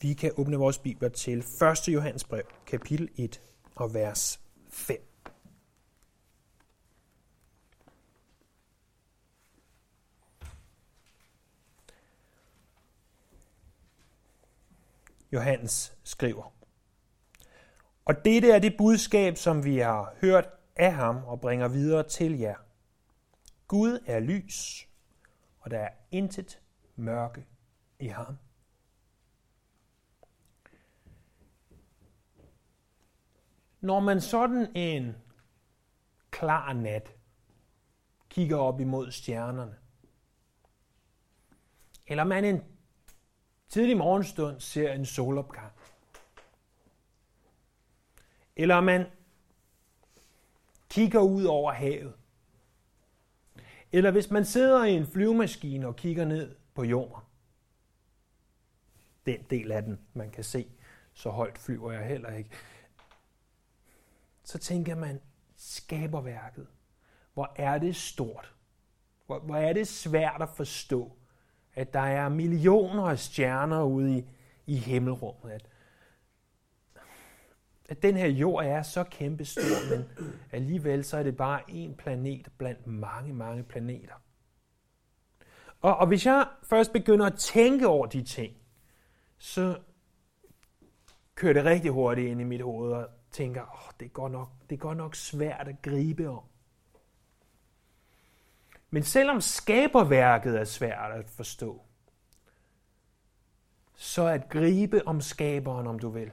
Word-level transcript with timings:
Vi 0.00 0.14
kan 0.14 0.32
åbne 0.36 0.56
vores 0.56 0.78
bibler 0.78 1.08
til 1.08 1.38
1. 1.38 1.88
Johannes 1.88 2.24
brev, 2.24 2.42
kapitel 2.66 3.08
1 3.16 3.42
og 3.74 3.94
vers 3.94 4.40
5. 4.68 4.96
Johannes 15.32 15.96
skriver. 16.04 16.52
Og 18.04 18.24
dette 18.24 18.50
er 18.50 18.58
det 18.58 18.74
budskab, 18.78 19.36
som 19.36 19.64
vi 19.64 19.78
har 19.78 20.14
hørt 20.20 20.48
af 20.76 20.92
ham 20.92 21.24
og 21.24 21.40
bringer 21.40 21.68
videre 21.68 22.08
til 22.08 22.38
jer. 22.38 22.56
Gud 23.68 23.98
er 24.06 24.20
lys, 24.20 24.88
og 25.60 25.70
der 25.70 25.78
er 25.78 25.90
intet 26.10 26.60
mørke 26.96 27.46
i 28.00 28.06
ham. 28.06 28.36
Når 33.86 34.00
man 34.00 34.20
sådan 34.20 34.72
en 34.74 35.16
klar 36.30 36.72
nat 36.72 37.14
kigger 38.28 38.56
op 38.56 38.80
imod 38.80 39.10
stjernerne, 39.10 39.76
eller 42.06 42.24
man 42.24 42.44
en 42.44 42.62
tidlig 43.68 43.96
morgenstund 43.96 44.60
ser 44.60 44.92
en 44.92 45.06
solopgang, 45.06 45.72
eller 48.56 48.80
man 48.80 49.06
kigger 50.90 51.20
ud 51.20 51.44
over 51.44 51.72
havet, 51.72 52.14
eller 53.92 54.10
hvis 54.10 54.30
man 54.30 54.44
sidder 54.44 54.84
i 54.84 54.92
en 54.92 55.06
flyvemaskine 55.06 55.86
og 55.86 55.96
kigger 55.96 56.24
ned 56.24 56.56
på 56.74 56.84
jorden, 56.84 57.24
den 59.26 59.42
del 59.50 59.72
af 59.72 59.82
den, 59.82 60.00
man 60.14 60.30
kan 60.30 60.44
se, 60.44 60.68
så 61.12 61.30
højt 61.30 61.58
flyver 61.58 61.92
jeg 61.92 62.06
heller 62.06 62.32
ikke, 62.32 62.50
så 64.46 64.58
tænker 64.58 64.94
man, 64.94 65.20
skaberværket, 65.56 66.66
hvor 67.34 67.52
er 67.56 67.78
det 67.78 67.96
stort, 67.96 68.54
hvor, 69.26 69.38
hvor 69.38 69.56
er 69.56 69.72
det 69.72 69.88
svært 69.88 70.42
at 70.42 70.48
forstå, 70.48 71.12
at 71.74 71.92
der 71.92 72.00
er 72.00 72.28
millioner 72.28 73.02
af 73.02 73.18
stjerner 73.18 73.82
ude 73.82 74.18
i, 74.18 74.24
i 74.66 74.76
himmelrummet, 74.76 75.50
at, 75.50 75.68
at 77.88 78.02
den 78.02 78.16
her 78.16 78.26
jord 78.26 78.64
er 78.64 78.82
så 78.82 79.04
kæmpestor, 79.04 79.96
men 79.96 80.04
alligevel 80.52 81.04
så 81.04 81.16
er 81.16 81.22
det 81.22 81.36
bare 81.36 81.60
en 81.68 81.94
planet 81.94 82.48
blandt 82.58 82.86
mange, 82.86 83.34
mange 83.34 83.62
planeter. 83.62 84.14
Og, 85.80 85.96
og 85.96 86.06
hvis 86.06 86.26
jeg 86.26 86.48
først 86.62 86.92
begynder 86.92 87.26
at 87.26 87.38
tænke 87.38 87.88
over 87.88 88.06
de 88.06 88.22
ting, 88.22 88.56
så 89.38 89.78
kører 91.34 91.52
det 91.52 91.64
rigtig 91.64 91.90
hurtigt 91.90 92.28
ind 92.28 92.40
i 92.40 92.44
mit 92.44 92.62
hoved 92.62 92.92
og 92.92 93.08
tænker, 93.36 93.62
oh, 93.62 93.92
det, 94.00 94.12
går 94.12 94.28
nok, 94.28 94.48
det 94.70 94.80
går 94.80 94.94
nok 94.94 95.14
svært 95.14 95.68
at 95.68 95.82
gribe 95.82 96.28
om. 96.28 96.44
Men 98.90 99.02
selvom 99.02 99.40
skaberværket 99.40 100.60
er 100.60 100.64
svært 100.64 101.12
at 101.12 101.30
forstå, 101.30 101.82
så 103.94 104.26
at 104.26 104.48
gribe 104.48 105.08
om 105.08 105.20
skaberen, 105.20 105.86
om 105.86 105.98
du 105.98 106.08
vil, 106.08 106.32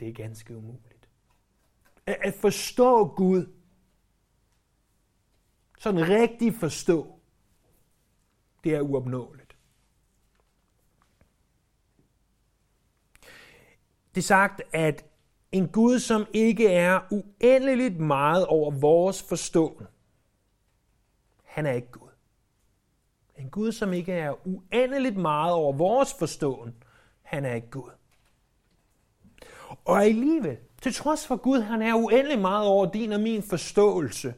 det 0.00 0.08
er 0.08 0.12
ganske 0.12 0.56
umuligt. 0.56 1.08
At 2.06 2.34
forstå 2.34 3.04
Gud, 3.08 3.52
sådan 5.78 6.08
rigtig 6.08 6.54
forstå, 6.54 7.20
det 8.64 8.74
er 8.74 8.80
uopnåeligt. 8.80 9.56
Det 14.14 14.20
er 14.20 14.26
sagt, 14.26 14.62
at 14.72 15.11
en 15.52 15.68
Gud, 15.68 15.98
som 15.98 16.26
ikke 16.32 16.68
er 16.68 17.00
uendeligt 17.10 18.00
meget 18.00 18.46
over 18.46 18.70
vores 18.70 19.22
forståen, 19.22 19.86
han 21.44 21.66
er 21.66 21.72
ikke 21.72 21.90
Gud. 21.90 22.08
En 23.38 23.50
Gud, 23.50 23.72
som 23.72 23.92
ikke 23.92 24.12
er 24.12 24.48
uendeligt 24.48 25.16
meget 25.16 25.54
over 25.54 25.72
vores 25.72 26.14
forståen, 26.14 26.74
han 27.22 27.44
er 27.44 27.54
ikke 27.54 27.70
Gud. 27.70 27.90
Og 29.84 30.04
alligevel, 30.04 30.56
til 30.82 30.94
trods 30.94 31.26
for 31.26 31.36
Gud, 31.36 31.60
han 31.60 31.82
er 31.82 31.94
uendelig 31.94 32.38
meget 32.38 32.66
over 32.66 32.90
din 32.90 33.12
og 33.12 33.20
min 33.20 33.42
forståelse, 33.42 34.34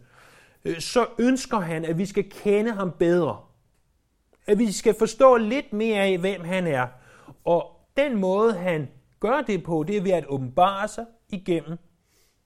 øh, 0.64 0.80
så 0.80 1.06
ønsker 1.18 1.58
han, 1.58 1.84
at 1.84 1.98
vi 1.98 2.06
skal 2.06 2.30
kende 2.30 2.72
ham 2.72 2.92
bedre. 2.98 3.40
At 4.46 4.58
vi 4.58 4.72
skal 4.72 4.94
forstå 4.98 5.36
lidt 5.36 5.72
mere 5.72 6.02
af, 6.02 6.18
hvem 6.18 6.44
han 6.44 6.66
er. 6.66 6.86
Og 7.44 7.80
den 7.96 8.16
måde, 8.16 8.54
han 8.54 8.88
gør 9.24 9.42
det 9.42 9.64
på, 9.64 9.84
det 9.88 9.96
er 9.96 10.02
ved 10.02 10.10
at 10.10 10.26
åbenbare 10.26 10.88
sig 10.88 11.06
igennem 11.28 11.78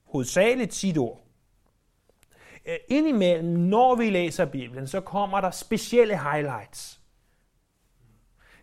hovedsageligt 0.04 0.74
sit 0.74 0.98
ord. 0.98 1.24
Øh, 2.66 2.76
indimellem, 2.88 3.48
når 3.48 3.94
vi 3.94 4.10
læser 4.10 4.44
Bibelen, 4.44 4.86
så 4.86 5.00
kommer 5.00 5.40
der 5.40 5.50
specielle 5.50 6.18
highlights. 6.18 7.00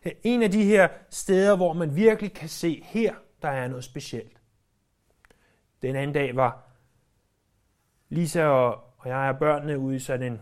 Øh, 0.06 0.12
en 0.24 0.44
af 0.44 0.52
de 0.52 0.64
her 0.64 0.88
steder, 1.10 1.56
hvor 1.56 1.74
man 1.74 1.96
virkelig 1.96 2.34
kan 2.34 2.50
se, 2.50 2.84
her 2.86 3.14
der 3.42 3.50
er 3.50 3.68
noget 3.68 3.84
specielt. 3.84 4.42
Den 5.82 5.96
anden 5.96 6.14
dag 6.14 6.36
var 6.36 6.64
Lisa 8.10 8.46
og, 8.46 8.84
og 8.98 9.10
jeg 9.10 9.30
og 9.30 9.40
børnene 9.40 9.80
ude 9.80 9.96
i 9.96 10.00
sådan 10.00 10.34
en, 10.34 10.42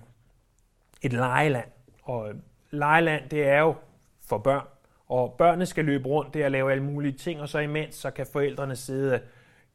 et 1.01 1.13
lejeland. 1.13 1.71
Og 2.03 2.29
øh, 2.29 2.35
lejeland, 2.71 3.29
det 3.29 3.43
er 3.43 3.59
jo 3.59 3.75
for 4.21 4.37
børn. 4.37 4.72
Og 5.07 5.35
børnene 5.37 5.65
skal 5.65 5.85
løbe 5.85 6.07
rundt 6.07 6.33
der 6.33 6.45
og 6.45 6.51
lave 6.51 6.71
alle 6.71 6.83
mulige 6.83 7.17
ting, 7.17 7.41
og 7.41 7.49
så 7.49 7.59
imens 7.59 7.95
så 7.95 8.11
kan 8.11 8.25
forældrene 8.25 8.75
sidde 8.75 9.13
og 9.13 9.19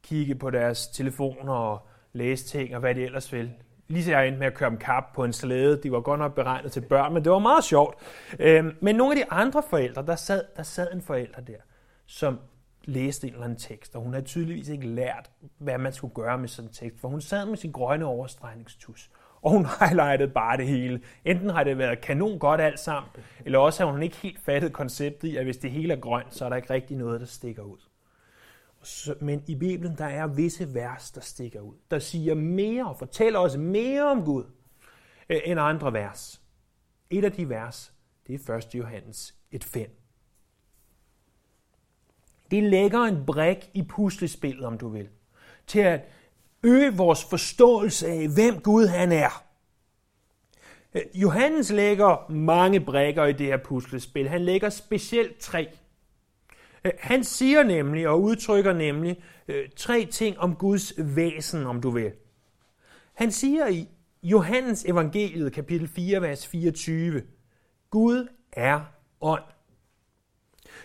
kigge 0.03 0.35
på 0.35 0.51
deres 0.51 0.87
telefoner 0.87 1.53
og 1.53 1.89
læse 2.13 2.45
ting 2.45 2.75
og 2.75 2.81
hvad 2.81 2.95
de 2.95 3.05
ellers 3.05 3.33
vil. 3.33 3.53
Lige 3.89 4.19
jeg 4.19 4.27
endte 4.29 4.39
med 4.39 4.47
at 4.47 4.55
køre 4.55 4.71
dem 4.71 4.79
kap 4.79 5.05
på 5.15 5.25
en 5.25 5.33
slæde. 5.33 5.83
De 5.83 5.93
var 5.93 6.01
godt 6.01 6.19
nok 6.19 6.35
beregnet 6.35 6.73
til 6.73 6.81
børn, 6.81 7.15
men 7.15 7.25
det 7.25 7.33
var 7.33 7.39
meget 7.39 7.65
sjovt. 7.65 7.95
Øhm, 8.39 8.77
men 8.81 8.97
nogle 8.97 9.21
af 9.21 9.27
de 9.27 9.33
andre 9.33 9.63
forældre, 9.71 10.07
der 10.07 10.17
sad, 10.17 10.45
der 10.57 10.63
sad 10.63 10.93
en 10.93 11.03
forælder 11.03 11.41
der, 11.41 11.57
som 12.07 12.39
læste 12.85 13.27
en 13.27 13.33
eller 13.33 13.45
anden 13.45 13.59
tekst, 13.59 13.97
og 13.97 14.03
hun 14.03 14.13
havde 14.13 14.27
tydeligvis 14.27 14.69
ikke 14.69 14.87
lært, 14.87 15.31
hvad 15.59 15.79
man 15.79 15.93
skulle 15.93 16.15
gøre 16.15 16.39
med 16.39 16.49
sådan 16.49 16.69
en 16.69 16.75
tekst, 16.75 17.01
for 17.01 17.09
hun 17.09 17.21
sad 17.21 17.47
med 17.47 17.57
sin 17.57 17.73
grønne 17.73 18.05
overstregningstus, 18.05 19.11
og 19.43 19.51
hun 19.51 19.67
highlightede 19.81 20.31
bare 20.31 20.57
det 20.57 20.67
hele. 20.67 21.01
Enten 21.25 21.51
har 21.51 21.65
det 21.65 21.79
været 21.79 22.01
kanon 22.01 22.39
godt 22.39 22.61
alt 22.61 22.79
sammen, 22.79 23.11
eller 23.45 23.59
også 23.59 23.85
har 23.85 23.93
hun 23.93 24.03
ikke 24.03 24.17
helt 24.17 24.41
fattet 24.41 24.73
konceptet 24.73 25.29
i, 25.29 25.37
at 25.37 25.45
hvis 25.45 25.57
det 25.57 25.71
hele 25.71 25.93
er 25.93 26.01
grønt, 26.01 26.35
så 26.35 26.45
er 26.45 26.49
der 26.49 26.57
ikke 26.57 26.71
rigtig 26.71 26.97
noget, 26.97 27.21
der 27.21 27.27
stikker 27.27 27.63
ud. 27.63 27.79
Men 29.21 29.45
i 29.47 29.55
Bibelen, 29.55 29.99
der 29.99 30.05
er 30.05 30.27
visse 30.27 30.75
vers, 30.75 31.11
der 31.11 31.21
stikker 31.21 31.61
ud, 31.61 31.75
der 31.91 31.99
siger 31.99 32.35
mere 32.35 32.89
og 32.89 32.99
fortæller 32.99 33.39
os 33.39 33.57
mere 33.57 34.11
om 34.11 34.25
Gud 34.25 34.45
øh, 35.29 35.41
end 35.45 35.61
andre 35.61 35.93
vers. 35.93 36.43
Et 37.11 37.25
af 37.25 37.33
de 37.33 37.49
vers, 37.49 37.93
det 38.27 38.49
er 38.49 38.57
1. 38.57 38.75
Johannes 38.75 39.35
1.5. 39.55 39.91
Det 42.51 42.63
lægger 42.63 43.01
en 43.01 43.27
brik 43.27 43.71
i 43.75 43.83
puslespillet, 43.83 44.65
om 44.65 44.79
du 44.79 44.89
vil, 44.89 45.09
til 45.67 45.81
at 45.81 46.05
øge 46.63 46.97
vores 46.97 47.25
forståelse 47.25 48.09
af, 48.09 48.29
hvem 48.29 48.61
Gud 48.61 48.87
han 48.87 49.13
er. 49.13 49.45
Øh, 50.95 51.03
Johannes 51.15 51.71
lægger 51.71 52.31
mange 52.31 52.81
brækker 52.81 53.25
i 53.25 53.33
det 53.33 53.47
her 53.47 53.57
puslespil. 53.57 54.29
Han 54.29 54.41
lægger 54.41 54.71
specielt 54.71 55.39
tre. 55.39 55.69
Øh, 56.85 56.93
han 56.99 57.25
siger 57.25 57.63
nemlig 57.63 58.09
og 58.09 58.23
udtrykker 58.23 58.73
nemlig 58.73 59.23
øh, 59.49 59.69
tre 59.77 60.05
ting 60.05 60.39
om 60.39 60.55
Guds 60.55 60.93
væsen, 60.99 61.67
om 61.67 61.81
du 61.81 61.91
vil. 61.91 62.13
Han 63.15 63.33
siger 63.33 63.69
i 63.69 63.89
Johannes 64.23 64.85
evangeliet 64.85 65.53
kapitel 65.53 65.89
4, 65.89 66.23
vers 66.23 66.47
24, 66.47 67.23
Gud 67.91 68.29
er 68.53 68.81
ånd. 69.21 69.43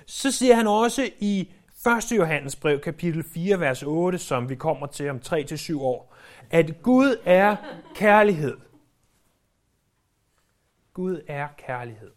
Så 0.05 0.31
siger 0.31 0.55
han 0.55 0.67
også 0.67 1.09
i 1.20 1.52
1. 1.88 2.12
Johannes 2.18 2.56
brev, 2.56 2.80
kapitel 2.80 3.24
4, 3.24 3.59
vers 3.59 3.84
8, 3.84 4.18
som 4.18 4.50
vi 4.50 4.56
kommer 4.56 4.88
til 4.88 5.09
om 5.09 5.18
3-7 5.26 5.80
år, 5.80 6.16
at 6.50 6.82
Gud 6.82 7.18
er 7.26 7.56
kærlighed. 7.96 8.58
Gud 10.94 11.22
er 11.28 11.47
kærlighed. 11.58 12.12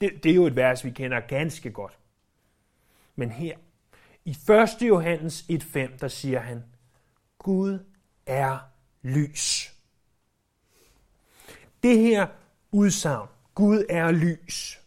Det, 0.00 0.24
det 0.24 0.30
er 0.30 0.34
jo 0.34 0.46
et 0.46 0.56
vers, 0.56 0.84
vi 0.84 0.90
kender 0.90 1.20
ganske 1.20 1.70
godt. 1.70 1.98
Men 3.16 3.30
her, 3.30 3.56
i 4.24 4.30
1. 4.30 4.88
Johannes 4.88 5.42
1.5, 5.42 5.96
der 5.96 6.08
siger 6.08 6.40
han, 6.40 6.64
Gud 7.38 7.78
er 8.26 8.58
lys. 9.02 9.72
Det 11.82 11.98
her 11.98 12.26
udsagn, 12.70 13.28
Gud 13.54 13.84
er 13.88 14.10
lys, 14.10 14.80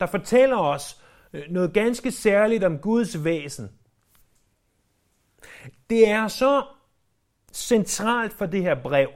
der 0.00 0.06
fortæller 0.06 0.56
os 0.56 0.99
Øh, 1.32 1.42
noget 1.50 1.72
ganske 1.72 2.10
særligt 2.10 2.64
om 2.64 2.78
Guds 2.78 3.24
væsen. 3.24 3.70
Det 5.90 6.08
er 6.08 6.28
så 6.28 6.64
centralt 7.52 8.32
for 8.32 8.46
det 8.46 8.62
her 8.62 8.82
brev, 8.82 9.08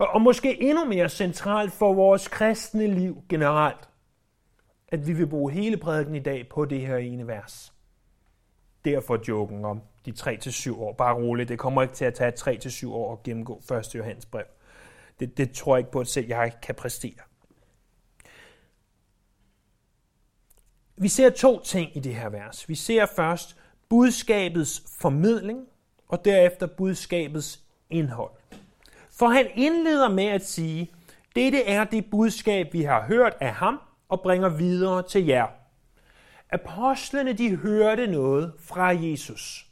og 0.00 0.22
måske 0.22 0.62
endnu 0.62 0.84
mere 0.84 1.08
centralt 1.08 1.72
for 1.72 1.94
vores 1.94 2.28
kristne 2.28 2.86
liv 2.86 3.22
generelt 3.28 3.88
at 4.88 5.06
vi 5.06 5.12
vil 5.12 5.26
bruge 5.26 5.52
hele 5.52 5.76
prædiken 5.76 6.14
i 6.14 6.20
dag 6.20 6.48
på 6.48 6.64
det 6.64 6.80
her 6.80 6.96
ene 6.96 7.26
vers. 7.26 7.72
Derfor 8.84 9.18
joken 9.28 9.64
om 9.64 9.82
de 10.06 10.12
3-7 10.18 10.78
år. 10.78 10.92
Bare 10.92 11.14
roligt, 11.14 11.48
det 11.48 11.58
kommer 11.58 11.82
ikke 11.82 11.94
til 11.94 12.04
at 12.04 12.14
tage 12.14 12.32
3-7 12.32 12.88
år 12.88 13.12
at 13.12 13.22
gennemgå 13.22 13.62
1. 13.72 13.94
Johannes 13.94 14.26
brev. 14.26 14.44
Det, 15.20 15.38
det 15.38 15.52
tror 15.52 15.76
jeg 15.76 15.80
ikke 15.80 15.90
på, 15.90 16.00
at 16.00 16.08
selv 16.08 16.26
jeg 16.26 16.52
kan 16.62 16.74
præstere. 16.74 17.20
Vi 20.98 21.08
ser 21.08 21.30
to 21.30 21.62
ting 21.62 21.96
i 21.96 22.00
det 22.00 22.14
her 22.14 22.28
vers. 22.28 22.68
Vi 22.68 22.74
ser 22.74 23.06
først 23.16 23.56
budskabets 23.88 24.82
formidling, 25.00 25.66
og 26.08 26.24
derefter 26.24 26.66
budskabets 26.66 27.60
indhold. 27.90 28.30
For 29.10 29.28
han 29.28 29.46
indleder 29.54 30.08
med 30.08 30.24
at 30.26 30.46
sige, 30.46 30.90
dette 31.36 31.64
er 31.64 31.84
det 31.84 32.10
budskab, 32.10 32.72
vi 32.72 32.82
har 32.82 33.02
hørt 33.02 33.36
af 33.40 33.52
ham 33.52 33.80
og 34.08 34.20
bringer 34.20 34.48
videre 34.48 35.02
til 35.02 35.26
jer. 35.26 35.46
Apostlene 36.50 37.32
de 37.32 37.56
hørte 37.56 38.06
noget 38.06 38.52
fra 38.60 38.86
Jesus. 38.86 39.66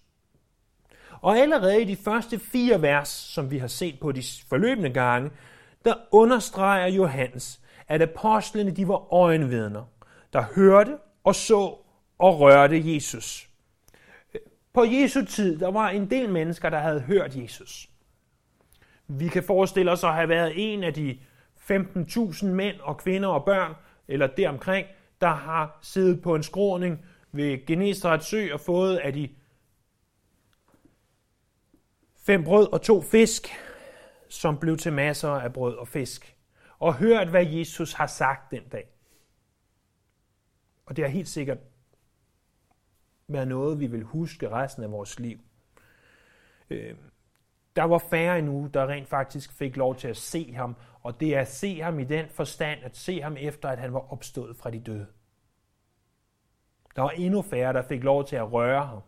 Og 1.21 1.39
allerede 1.39 1.83
i 1.83 1.85
de 1.85 1.97
første 1.97 2.39
fire 2.39 2.83
vers, 2.83 3.09
som 3.09 3.51
vi 3.51 3.59
har 3.59 3.67
set 3.67 4.01
på 4.01 4.13
de 4.13 4.23
forløbende 4.49 4.91
gange, 4.91 5.31
der 5.85 5.95
understreger 6.11 6.87
Johannes, 6.87 7.61
at 7.89 8.03
apostlene 8.03 8.71
de 8.71 8.89
var 8.89 9.13
øjenvidner, 9.13 9.85
der 10.33 10.43
hørte 10.55 10.99
og 11.25 11.35
så 11.35 11.79
og 12.19 12.41
rørte 12.41 12.95
Jesus. 12.95 13.49
På 14.73 14.85
Jesu 14.85 15.25
tid, 15.25 15.59
der 15.59 15.71
var 15.71 15.89
en 15.89 16.11
del 16.11 16.29
mennesker, 16.29 16.71
der 16.71 16.79
havde 16.79 17.01
hørt 17.01 17.37
Jesus. 17.37 17.91
Vi 19.07 19.29
kan 19.29 19.43
forestille 19.43 19.91
os 19.91 20.05
at 20.05 20.15
have 20.15 20.29
været 20.29 20.53
en 20.57 20.85
af 20.85 20.95
de 20.95 21.19
15.000 21.71 22.47
mænd 22.47 22.81
og 22.81 22.99
kvinder 22.99 23.29
og 23.29 23.45
børn, 23.45 23.75
eller 24.09 24.27
deromkring, 24.27 24.87
der 25.21 25.29
har 25.29 25.79
siddet 25.83 26.23
på 26.23 26.35
en 26.35 26.43
skråning 26.43 27.07
ved 27.33 27.67
Genesrets 27.67 28.27
sø 28.27 28.53
og 28.53 28.61
fået 28.61 28.97
af 28.97 29.13
de 29.13 29.29
fem 32.27 32.45
brød 32.45 32.73
og 32.73 32.83
to 32.83 33.03
fisk, 33.03 33.49
som 34.29 34.59
blev 34.59 34.77
til 34.77 34.93
masser 34.93 35.31
af 35.31 35.53
brød 35.53 35.77
og 35.77 35.89
fisk, 35.89 36.37
og 36.79 36.95
hørt, 36.95 37.29
hvad 37.29 37.47
Jesus 37.47 37.93
har 37.93 38.07
sagt 38.07 38.51
den 38.51 38.69
dag. 38.73 38.94
Og 40.87 40.97
det 40.97 41.05
har 41.05 41.11
helt 41.11 41.29
sikkert 41.29 41.59
været 43.29 43.49
noget, 43.49 43.81
vi 43.81 43.87
vil 43.87 44.03
huske 44.03 44.51
resten 44.51 44.83
af 44.83 44.91
vores 44.91 45.19
liv. 45.21 45.39
Øh, 46.71 46.95
der 47.77 47.83
var 47.83 47.99
færre 47.99 48.39
endnu, 48.39 48.71
der 48.75 48.87
rent 48.87 49.09
faktisk 49.09 49.53
fik 49.53 49.77
lov 49.77 49.97
til 49.97 50.09
at 50.09 50.17
se 50.17 50.53
ham, 50.53 50.77
og 51.01 51.21
det 51.21 51.37
er 51.37 51.41
at 51.41 51.49
se 51.49 51.81
ham 51.81 51.99
i 51.99 52.05
den 52.05 52.29
forstand, 52.29 52.81
at 52.83 52.97
se 52.97 53.21
ham 53.21 53.37
efter, 53.41 53.69
at 53.69 53.79
han 53.79 53.93
var 53.93 54.13
opstået 54.13 54.57
fra 54.57 54.71
de 54.71 54.81
døde. 54.81 55.07
Der 56.97 57.03
var 57.03 57.11
endnu 57.11 57.43
færre, 57.43 57.73
der 57.73 57.83
fik 57.83 58.05
lov 58.05 58.25
til 58.25 58.37
at 58.37 58.53
røre 58.53 58.87
ham. 58.87 59.01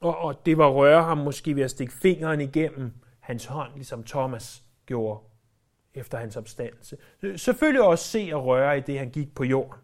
Og, 0.00 0.18
og 0.18 0.46
det 0.46 0.58
var 0.58 0.68
at 0.68 0.74
røre 0.74 1.02
ham 1.02 1.18
måske 1.18 1.56
ved 1.56 1.62
at 1.62 1.70
stikke 1.70 1.92
fingeren 1.92 2.40
igennem 2.40 2.92
hans 3.20 3.44
hånd, 3.44 3.74
ligesom 3.74 4.04
Thomas 4.04 4.64
gjorde 4.86 5.20
efter 5.94 6.18
hans 6.18 6.36
opstandelse. 6.36 6.96
Selvfølgelig 7.36 7.82
også 7.82 8.04
se 8.04 8.30
og 8.32 8.44
røre 8.44 8.78
i 8.78 8.80
det, 8.80 8.98
han 8.98 9.10
gik 9.10 9.34
på 9.34 9.44
jorden. 9.44 9.80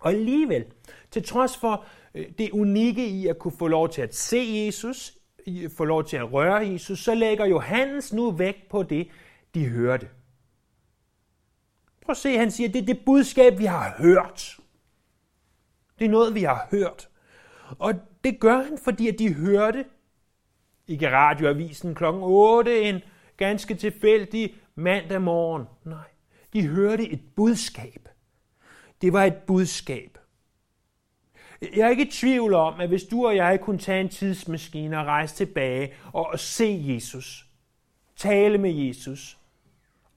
Og 0.00 0.10
alligevel, 0.10 0.64
til 1.10 1.24
trods 1.24 1.56
for 1.56 1.84
øh, 2.14 2.26
det 2.38 2.50
unikke 2.50 3.08
i 3.08 3.26
at 3.26 3.38
kunne 3.38 3.58
få 3.58 3.66
lov 3.66 3.88
til 3.88 4.02
at 4.02 4.14
se 4.14 4.64
Jesus, 4.66 5.18
få 5.76 5.84
lov 5.84 6.04
til 6.04 6.16
at 6.16 6.32
røre 6.32 6.68
Jesus, 6.68 6.98
så 6.98 7.14
lægger 7.14 7.46
Johannes 7.46 8.12
nu 8.12 8.30
vægt 8.30 8.68
på 8.70 8.82
det, 8.82 9.08
de 9.54 9.68
hørte. 9.68 10.08
Prøv 12.02 12.12
at 12.12 12.16
se, 12.16 12.38
han 12.38 12.50
siger, 12.50 12.68
det 12.68 12.82
er 12.82 12.86
det 12.86 13.04
budskab, 13.06 13.58
vi 13.58 13.64
har 13.64 13.94
hørt. 13.98 14.56
Det 15.98 16.04
er 16.04 16.08
noget, 16.08 16.34
vi 16.34 16.42
har 16.42 16.68
hørt. 16.70 17.08
Og 17.78 17.94
det 18.24 18.40
gør 18.40 18.62
han, 18.62 18.78
fordi 18.84 19.08
at 19.08 19.18
de 19.18 19.34
hørte, 19.34 19.84
ikke 20.88 21.10
radioavisen 21.10 21.94
kl. 21.94 22.04
8, 22.04 22.82
en 22.82 23.00
ganske 23.36 23.74
tilfældig 23.74 24.54
mandag 24.74 25.22
morgen. 25.22 25.64
Nej, 25.84 26.08
de 26.52 26.66
hørte 26.66 27.08
et 27.08 27.20
budskab. 27.36 28.08
Det 29.02 29.12
var 29.12 29.24
et 29.24 29.36
budskab. 29.46 30.18
Jeg 31.60 31.86
er 31.86 31.88
ikke 31.88 32.06
i 32.06 32.10
tvivl 32.10 32.54
om, 32.54 32.80
at 32.80 32.88
hvis 32.88 33.04
du 33.04 33.26
og 33.26 33.36
jeg 33.36 33.60
kunne 33.60 33.78
tage 33.78 34.00
en 34.00 34.08
tidsmaskine 34.08 35.00
og 35.00 35.06
rejse 35.06 35.34
tilbage 35.34 35.92
og 36.12 36.38
se 36.38 36.84
Jesus, 36.88 37.46
tale 38.16 38.58
med 38.58 38.70
Jesus 38.70 39.38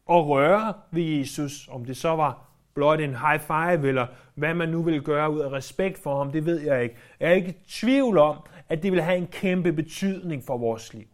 og 0.06 0.28
røre 0.28 0.74
ved 0.92 1.04
Jesus, 1.04 1.68
om 1.72 1.86
det 1.86 1.98
så 1.98 2.10
var 2.10 2.50
blot 2.74 3.00
en 3.00 3.16
high 3.16 3.40
five, 3.40 3.88
eller 3.88 4.08
hvad 4.36 4.54
man 4.54 4.70
nu 4.70 4.84
vil 4.84 5.02
gøre 5.02 5.32
ud 5.32 5.40
af 5.40 5.52
respekt 5.52 5.98
for 5.98 6.18
ham, 6.18 6.32
det 6.32 6.46
ved 6.46 6.60
jeg 6.60 6.84
ikke. 6.84 6.96
Jeg 7.20 7.30
er 7.30 7.34
ikke 7.34 7.50
i 7.50 7.70
tvivl 7.70 8.18
om, 8.18 8.38
at 8.70 8.84
det 8.84 8.92
vil 8.92 9.02
have 9.02 9.18
en 9.18 9.28
kæmpe 9.28 9.74
betydning 9.74 10.44
for 10.44 10.58
vores 10.58 10.94
liv. 10.94 11.08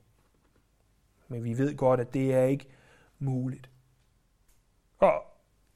Men 1.27 1.43
vi 1.43 1.57
ved 1.57 1.77
godt, 1.77 1.99
at 1.99 2.13
det 2.13 2.33
er 2.33 2.43
ikke 2.43 2.65
muligt. 3.19 3.69
Og 4.99 5.23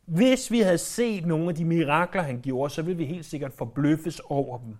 hvis 0.09 0.51
vi 0.51 0.59
havde 0.59 0.77
set 0.77 1.25
nogle 1.25 1.49
af 1.49 1.55
de 1.55 1.65
mirakler, 1.65 2.21
han 2.21 2.41
gjorde, 2.41 2.73
så 2.73 2.81
ville 2.81 2.97
vi 2.97 3.05
helt 3.05 3.25
sikkert 3.25 3.53
forbløffes 3.53 4.19
over 4.19 4.57
dem. 4.57 4.77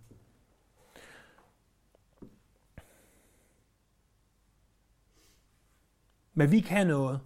Men 6.34 6.52
vi 6.52 6.60
kan 6.60 6.88
noget, 6.88 7.22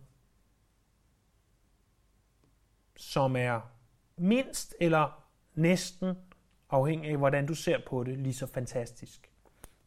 som 2.96 3.36
er 3.36 3.62
mindst 4.18 4.76
eller 4.80 5.26
næsten, 5.56 6.16
afhængig 6.70 7.12
af 7.12 7.18
hvordan 7.18 7.46
du 7.46 7.56
ser 7.56 7.80
på 7.88 8.04
det, 8.04 8.20
lige 8.20 8.34
så 8.34 8.48
fantastisk. 8.48 9.32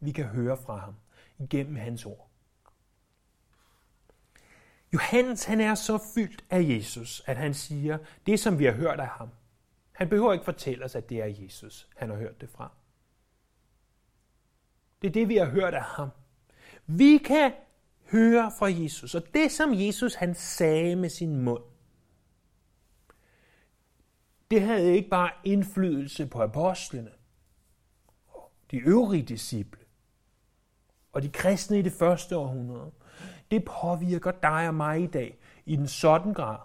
Vi 0.00 0.12
kan 0.12 0.24
høre 0.24 0.56
fra 0.56 0.76
ham 0.76 0.94
igennem 1.38 1.76
hans 1.76 2.06
ord. 2.06 2.30
Johannes 4.92 5.44
han 5.44 5.60
er 5.60 5.74
så 5.74 5.98
fyldt 6.14 6.44
af 6.50 6.62
Jesus, 6.62 7.22
at 7.26 7.36
han 7.36 7.54
siger 7.54 7.98
det, 8.26 8.40
som 8.40 8.58
vi 8.58 8.64
har 8.64 8.72
hørt 8.72 9.00
af 9.00 9.08
ham. 9.08 9.28
Han 9.92 10.08
behøver 10.08 10.32
ikke 10.32 10.44
fortælle 10.44 10.84
os, 10.84 10.94
at 10.94 11.08
det 11.08 11.22
er 11.22 11.26
Jesus, 11.44 11.88
han 11.96 12.10
har 12.10 12.16
hørt 12.16 12.40
det 12.40 12.50
fra. 12.50 12.70
Det 15.02 15.08
er 15.08 15.12
det, 15.12 15.28
vi 15.28 15.36
har 15.36 15.46
hørt 15.46 15.74
af 15.74 15.82
ham. 15.82 16.08
Vi 16.86 17.18
kan 17.18 17.52
høre 18.10 18.52
fra 18.58 18.66
Jesus, 18.66 19.14
og 19.14 19.22
det, 19.34 19.52
som 19.52 19.70
Jesus 19.74 20.14
han 20.14 20.34
sagde 20.34 20.96
med 20.96 21.08
sin 21.08 21.42
mund, 21.42 21.62
det 24.50 24.62
havde 24.62 24.94
ikke 24.94 25.08
bare 25.08 25.30
indflydelse 25.44 26.26
på 26.26 26.42
apostlene, 26.42 27.10
de 28.70 28.76
øvrige 28.76 29.22
disciple 29.22 29.80
og 31.12 31.22
de 31.22 31.28
kristne 31.28 31.78
i 31.78 31.82
det 31.82 31.92
første 31.92 32.36
århundrede 32.36 32.92
det 33.50 33.64
påvirker 33.64 34.30
dig 34.30 34.68
og 34.68 34.74
mig 34.74 35.02
i 35.02 35.06
dag 35.06 35.38
i 35.66 35.76
den 35.76 35.88
sådan 35.88 36.34
grad, 36.34 36.58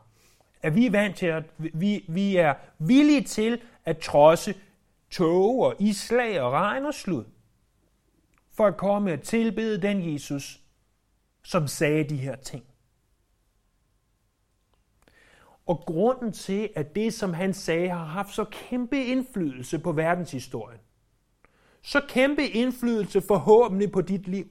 at 0.62 0.76
vi 0.76 0.86
er 0.86 0.92
vant 0.92 1.16
til, 1.16 1.26
at 1.26 1.44
vi, 1.58 2.06
vi 2.08 2.36
er 2.36 2.54
villige 2.80 3.24
til 3.24 3.62
at 3.86 3.98
trodse 3.98 4.56
tog 5.12 5.60
og 5.60 5.76
islag 5.80 6.42
og 6.42 6.52
regn 6.52 6.86
og 6.86 6.94
slud, 6.94 7.26
for 8.54 8.66
at 8.66 8.78
komme 8.78 9.14
og 9.14 9.22
tilbede 9.22 9.82
den 9.82 10.14
Jesus, 10.14 10.62
som 11.44 11.68
sagde 11.68 12.04
de 12.04 12.18
her 12.18 12.36
ting. 12.36 12.64
Og 15.66 15.84
grunden 15.86 16.32
til, 16.32 16.70
at 16.76 16.96
det, 16.96 17.14
som 17.14 17.34
han 17.34 17.54
sagde, 17.54 17.90
har 17.90 18.06
haft 18.06 18.34
så 18.34 18.46
kæmpe 18.52 19.06
indflydelse 19.06 19.80
på 19.80 19.92
verdenshistorien, 19.92 20.80
så 21.82 22.02
kæmpe 22.08 22.48
indflydelse 22.48 23.22
forhåbentlig 23.22 23.92
på 23.92 24.02
dit 24.02 24.28
liv, 24.28 24.48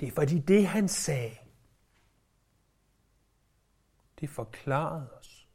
det 0.00 0.08
er 0.08 0.12
fordi 0.12 0.38
det, 0.38 0.66
han 0.66 0.88
sagde, 0.88 1.36
det 4.20 4.30
forklarede 4.30 5.10
os 5.18 5.48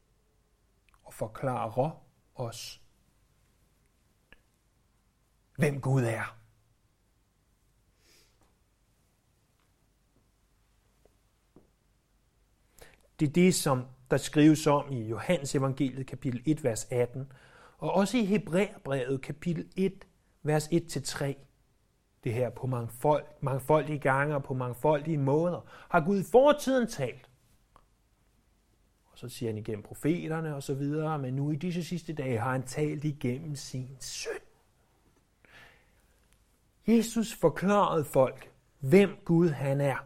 og 1.03 1.13
forklarer 1.13 2.03
os, 2.35 2.81
hvem 5.55 5.81
Gud 5.81 6.03
er. 6.03 6.37
Det 13.19 13.27
er 13.27 13.33
det, 13.33 13.55
som 13.55 13.85
der 14.11 14.17
skrives 14.17 14.67
om 14.67 14.91
i 14.91 15.07
Johannes 15.07 15.55
evangeliet 15.55 16.07
kapitel 16.07 16.43
1, 16.45 16.63
vers 16.63 16.87
18, 16.91 17.31
og 17.77 17.91
også 17.91 18.17
i 18.17 18.25
Hebræerbrevet 18.25 19.21
kapitel 19.21 19.71
1, 19.75 20.07
vers 20.43 20.67
1-3 20.67 21.33
det 22.27 22.35
her 22.35 22.49
på 22.49 22.67
mangfold, 22.67 23.25
mangfoldige 23.41 23.99
gange 23.99 24.35
og 24.35 24.43
på 24.43 24.53
mangfoldige 24.53 25.17
måder, 25.17 25.65
har 25.89 26.05
Gud 26.05 26.19
i 26.19 26.23
fortiden 26.31 26.87
talt. 26.87 27.29
Og 29.05 29.17
så 29.17 29.29
siger 29.29 29.49
han 29.49 29.57
igennem 29.57 29.83
profeterne 29.83 30.55
og 30.55 30.63
så 30.63 30.73
videre, 30.73 31.19
men 31.19 31.33
nu 31.33 31.51
i 31.51 31.55
disse 31.55 31.83
sidste 31.83 32.13
dage 32.13 32.39
har 32.39 32.51
han 32.51 32.63
talt 32.63 33.03
igennem 33.03 33.55
sin 33.55 33.97
søn. 33.99 34.41
Jesus 36.87 37.33
forklarede 37.33 38.05
folk, 38.05 38.51
hvem 38.79 39.17
Gud 39.25 39.49
han 39.49 39.81
er. 39.81 39.97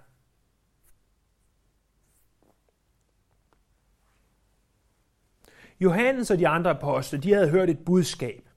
Johannes 5.79 6.31
og 6.31 6.39
de 6.39 6.47
andre 6.47 6.71
apostle, 6.71 7.19
de 7.19 7.33
havde 7.33 7.49
hørt 7.49 7.69
et 7.69 7.85
budskab. 7.85 8.50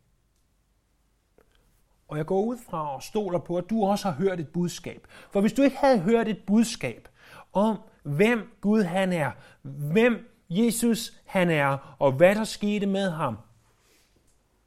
Og 2.08 2.16
jeg 2.16 2.26
går 2.26 2.42
ud 2.42 2.56
fra 2.70 2.94
og 2.94 3.02
stoler 3.02 3.38
på, 3.38 3.56
at 3.56 3.70
du 3.70 3.84
også 3.84 4.08
har 4.10 4.14
hørt 4.14 4.40
et 4.40 4.48
budskab. 4.48 5.06
For 5.30 5.40
hvis 5.40 5.52
du 5.52 5.62
ikke 5.62 5.76
havde 5.76 5.98
hørt 5.98 6.28
et 6.28 6.38
budskab 6.46 7.08
om, 7.52 7.78
hvem 8.02 8.56
Gud 8.60 8.82
han 8.82 9.12
er, 9.12 9.30
hvem 9.62 10.30
Jesus 10.50 11.12
han 11.24 11.50
er, 11.50 11.96
og 11.98 12.12
hvad 12.12 12.34
der 12.34 12.44
skete 12.44 12.86
med 12.86 13.10
ham, 13.10 13.38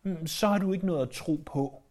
mm, 0.03 0.27
så 0.27 0.48
har 0.48 0.58
du 0.58 0.74
ikke 0.74 0.86
noget 0.86 1.01
at 1.01 1.10
tro 1.10 1.44
på. 1.46 1.84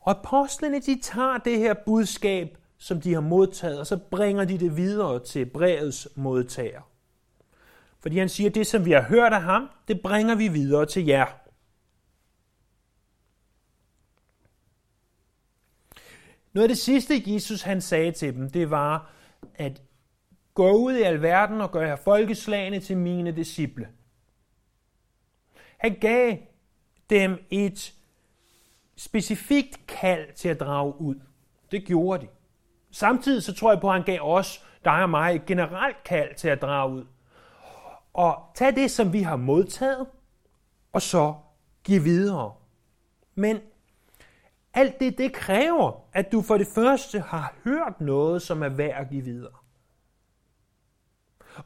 Og 0.00 0.10
apostlene, 0.10 0.80
de 0.80 1.00
tager 1.00 1.38
det 1.38 1.58
her 1.58 1.74
budskab, 1.86 2.58
som 2.78 3.00
de 3.00 3.14
har 3.14 3.20
modtaget, 3.20 3.80
og 3.80 3.86
så 3.86 3.96
bringer 3.96 4.44
de 4.44 4.58
det 4.58 4.76
videre 4.76 5.24
til 5.24 5.46
brevets 5.46 6.08
modtager. 6.14 6.80
Fordi 8.00 8.18
han 8.18 8.28
siger, 8.28 8.50
at 8.50 8.54
det, 8.54 8.66
som 8.66 8.84
vi 8.84 8.92
har 8.92 9.02
hørt 9.02 9.32
af 9.32 9.42
ham, 9.42 9.70
det 9.88 10.00
bringer 10.00 10.34
vi 10.34 10.48
videre 10.48 10.86
til 10.86 11.06
jer. 11.06 11.26
Noget 16.54 16.64
af 16.64 16.68
det 16.68 16.78
sidste, 16.78 17.22
Jesus 17.26 17.62
han 17.62 17.80
sagde 17.80 18.12
til 18.12 18.34
dem, 18.34 18.50
det 18.50 18.70
var, 18.70 19.10
at 19.54 19.82
gå 20.54 20.72
ud 20.72 20.96
i 20.96 21.02
alverden 21.02 21.60
og 21.60 21.70
gør 21.70 21.96
folkeslagene 21.96 22.80
til 22.80 22.96
mine 22.96 23.32
disciple. 23.36 23.88
Han 25.78 25.94
gav 26.00 26.36
dem 27.10 27.46
et 27.50 27.94
specifikt 28.96 29.86
kald 29.86 30.32
til 30.34 30.48
at 30.48 30.60
drage 30.60 31.00
ud. 31.00 31.14
Det 31.70 31.84
gjorde 31.84 32.22
de. 32.22 32.28
Samtidig 32.90 33.42
så 33.42 33.54
tror 33.54 33.72
jeg 33.72 33.80
på, 33.80 33.88
at 33.88 33.94
han 33.94 34.04
gav 34.04 34.20
os, 34.20 34.64
dig 34.84 35.02
og 35.02 35.10
mig, 35.10 35.34
et 35.34 35.46
generelt 35.46 36.04
kald 36.04 36.34
til 36.34 36.48
at 36.48 36.62
drage 36.62 36.92
ud. 36.92 37.04
Og 38.12 38.42
tag 38.54 38.76
det, 38.76 38.90
som 38.90 39.12
vi 39.12 39.22
har 39.22 39.36
modtaget, 39.36 40.06
og 40.92 41.02
så 41.02 41.34
give 41.84 42.02
videre. 42.02 42.54
Men 43.34 43.60
alt 44.74 45.00
det, 45.00 45.18
det 45.18 45.32
kræver, 45.32 46.08
at 46.12 46.32
du 46.32 46.42
for 46.42 46.58
det 46.58 46.66
første 46.66 47.20
har 47.20 47.54
hørt 47.64 48.00
noget, 48.00 48.42
som 48.42 48.62
er 48.62 48.68
værd 48.68 49.00
at 49.00 49.08
give 49.10 49.24
videre. 49.24 49.52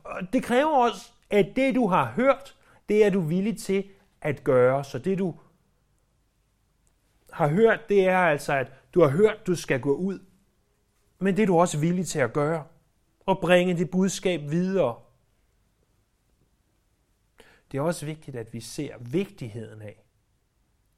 Og 0.05 0.33
det 0.33 0.43
kræver 0.43 0.77
også, 0.77 1.13
at 1.31 1.53
det, 1.57 1.75
du 1.75 1.87
har 1.87 2.05
hørt, 2.05 2.57
det 2.89 3.05
er 3.05 3.11
du 3.11 3.21
villig 3.21 3.59
til 3.59 3.91
at 4.21 4.45
gøre. 4.45 4.85
Så 4.85 4.99
det, 4.99 5.19
du 5.19 5.35
har 7.33 7.49
hørt, 7.49 7.89
det 7.89 8.09
er 8.09 8.19
altså, 8.19 8.53
at 8.53 8.73
du 8.95 9.01
har 9.03 9.09
hørt, 9.09 9.47
du 9.47 9.55
skal 9.55 9.81
gå 9.81 9.95
ud. 9.95 10.19
Men 11.19 11.37
det 11.37 11.43
er 11.43 11.47
du 11.47 11.59
også 11.59 11.79
villig 11.79 12.07
til 12.07 12.19
at 12.19 12.33
gøre. 12.33 12.65
Og 13.27 13.39
bringe 13.41 13.77
det 13.77 13.91
budskab 13.91 14.41
videre. 14.41 14.97
Det 17.73 17.79
er 17.79 17.83
også 17.83 18.07
vigtigt, 18.07 18.37
at 18.37 18.53
vi 18.53 18.61
ser 18.61 18.99
vigtigheden 19.01 19.83
af, 19.83 20.05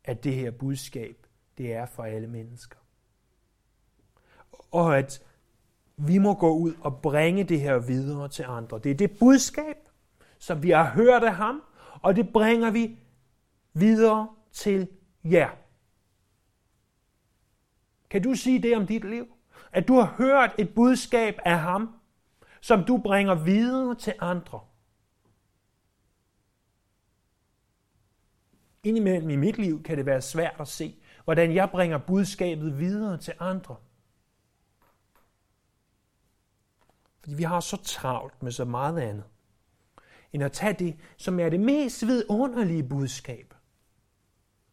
at 0.04 0.24
det 0.24 0.34
her 0.34 0.50
budskab, 0.50 1.26
det 1.60 1.74
er 1.74 1.86
for 1.86 2.02
alle 2.02 2.28
mennesker. 2.28 2.78
Og 4.70 4.98
at 4.98 5.22
vi 5.96 6.18
må 6.18 6.34
gå 6.34 6.56
ud 6.56 6.74
og 6.80 7.02
bringe 7.02 7.44
det 7.44 7.60
her 7.60 7.78
videre 7.78 8.28
til 8.28 8.44
andre. 8.48 8.78
Det 8.78 8.90
er 8.90 8.94
det 8.94 9.18
budskab, 9.18 9.76
som 10.38 10.62
vi 10.62 10.70
har 10.70 10.90
hørt 10.90 11.22
af 11.22 11.34
ham, 11.34 11.62
og 12.02 12.16
det 12.16 12.32
bringer 12.32 12.70
vi 12.70 12.98
videre 13.72 14.28
til 14.52 14.88
jer. 15.24 15.50
Kan 18.10 18.22
du 18.22 18.34
sige 18.34 18.62
det 18.62 18.76
om 18.76 18.86
dit 18.86 19.04
liv? 19.04 19.26
At 19.72 19.88
du 19.88 19.94
har 19.94 20.14
hørt 20.18 20.54
et 20.58 20.74
budskab 20.74 21.38
af 21.44 21.58
ham, 21.58 22.00
som 22.60 22.84
du 22.84 22.98
bringer 22.98 23.34
videre 23.34 23.94
til 23.94 24.14
andre. 24.18 24.60
Indimellem 28.84 29.30
i 29.30 29.36
mit 29.36 29.58
liv 29.58 29.82
kan 29.82 29.98
det 29.98 30.06
være 30.06 30.20
svært 30.20 30.56
at 30.60 30.68
se, 30.68 30.96
hvordan 31.30 31.54
jeg 31.54 31.70
bringer 31.70 31.98
budskabet 31.98 32.78
videre 32.78 33.18
til 33.18 33.34
andre. 33.38 33.76
Fordi 37.20 37.34
vi 37.34 37.42
har 37.42 37.60
så 37.60 37.76
travlt 37.76 38.42
med 38.42 38.52
så 38.52 38.64
meget 38.64 38.98
andet, 38.98 39.24
end 40.32 40.42
at 40.42 40.52
tage 40.52 40.72
det, 40.72 40.96
som 41.16 41.40
er 41.40 41.48
det 41.48 41.60
mest 41.60 42.06
vidunderlige 42.06 42.82
budskab, 42.82 43.54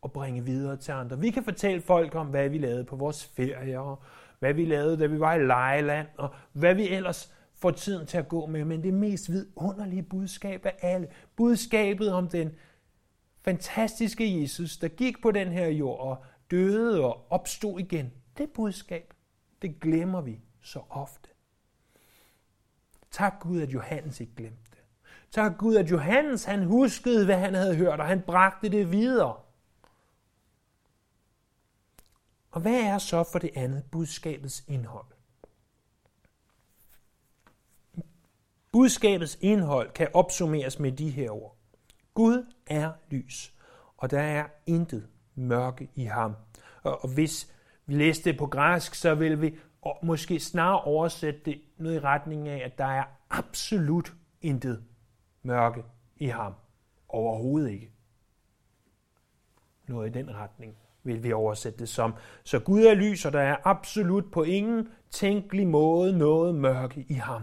og 0.01 0.11
bringe 0.11 0.45
videre 0.45 0.77
til 0.77 0.91
andre. 0.91 1.19
Vi 1.19 1.29
kan 1.31 1.43
fortælle 1.43 1.81
folk 1.81 2.15
om, 2.15 2.27
hvad 2.27 2.49
vi 2.49 2.57
lavede 2.57 2.83
på 2.83 2.95
vores 2.95 3.25
ferier, 3.25 3.79
og 3.79 4.03
hvad 4.39 4.53
vi 4.53 4.65
lavede, 4.65 4.99
da 4.99 5.05
vi 5.05 5.19
var 5.19 5.33
i 5.33 5.45
Lejland, 5.45 6.07
og 6.17 6.29
hvad 6.53 6.75
vi 6.75 6.89
ellers 6.89 7.33
får 7.55 7.71
tiden 7.71 8.07
til 8.07 8.17
at 8.17 8.27
gå 8.27 8.45
med. 8.45 8.65
Men 8.65 8.83
det 8.83 8.93
mest 8.93 9.31
vidunderlige 9.31 10.03
budskab 10.03 10.65
af 10.65 10.75
alle, 10.81 11.07
budskabet 11.35 12.13
om 12.13 12.27
den 12.27 12.51
fantastiske 13.41 14.41
Jesus, 14.41 14.77
der 14.77 14.87
gik 14.87 15.21
på 15.21 15.31
den 15.31 15.47
her 15.47 15.67
jord 15.67 15.99
og 15.99 16.23
døde 16.51 17.04
og 17.04 17.32
opstod 17.32 17.80
igen, 17.80 18.13
det 18.38 18.50
budskab, 18.50 19.13
det 19.62 19.80
glemmer 19.80 20.22
vi 20.22 20.42
så 20.62 20.82
ofte. 20.89 21.30
Tak 23.12 23.34
Gud, 23.39 23.62
at 23.62 23.74
Johannes 23.74 24.20
ikke 24.20 24.36
glemte 24.36 24.72
det. 24.72 24.84
Tak 25.32 25.58
Gud, 25.58 25.75
at 25.75 25.92
Johannes 25.92 26.44
han 26.44 26.63
huskede, 26.63 27.25
hvad 27.25 27.38
han 27.38 27.54
havde 27.54 27.75
hørt, 27.75 28.00
og 28.00 28.06
han 28.08 28.22
bragte 28.22 28.70
det 28.70 28.92
videre. 28.92 29.42
Og 32.51 32.62
hvad 32.62 32.82
er 32.82 32.98
så 32.98 33.24
for 33.24 33.39
det 33.39 33.51
andet 33.56 33.84
budskabets 33.92 34.63
indhold? 34.68 35.06
Budskabets 38.72 39.38
indhold 39.42 39.92
kan 39.92 40.08
opsummeres 40.13 40.80
med 40.80 40.92
de 40.92 41.10
her 41.10 41.32
ord. 41.32 41.58
Gud 42.13 42.54
er 42.66 42.92
lys, 43.10 43.54
og 43.98 44.12
der 44.12 44.22
er 44.22 44.48
intet 44.66 45.10
mørke 45.38 45.89
i 45.96 46.03
ham. 46.03 46.36
Og 46.84 47.13
hvis 47.13 47.53
vi 47.86 47.94
læste 47.94 48.29
det 48.29 48.39
på 48.39 48.46
græsk, 48.46 48.96
så 48.96 49.15
vil 49.15 49.41
vi 49.41 49.56
måske 50.03 50.39
snarere 50.39 50.82
oversætte 50.82 51.39
det 51.46 51.62
noget 51.77 51.96
i 51.96 52.00
retning 52.00 52.48
af, 52.48 52.65
at 52.65 52.77
der 52.77 52.86
er 52.86 53.03
absolut 53.29 54.13
intet 54.41 54.84
mørke 55.44 55.84
i 56.17 56.27
ham. 56.27 56.53
Overhovedet 57.10 57.70
ikke. 57.70 57.91
Noget 59.88 60.10
i 60.10 60.20
den 60.20 60.36
retning 60.36 60.75
vil 61.03 61.24
vi 61.24 61.34
oversætte 61.34 61.79
det 61.79 61.89
som. 61.89 62.13
Så 62.44 62.60
Gud 62.60 62.84
er 62.84 62.94
lys, 62.94 63.25
og 63.25 63.34
der 63.34 63.41
er 63.41 63.58
absolut 63.63 64.32
på 64.32 64.44
ingen 64.44 64.88
tænkelig 65.12 65.67
måde 65.67 66.17
noget 66.17 66.56
mørke 66.56 67.06
i 67.10 67.13
ham. 67.13 67.41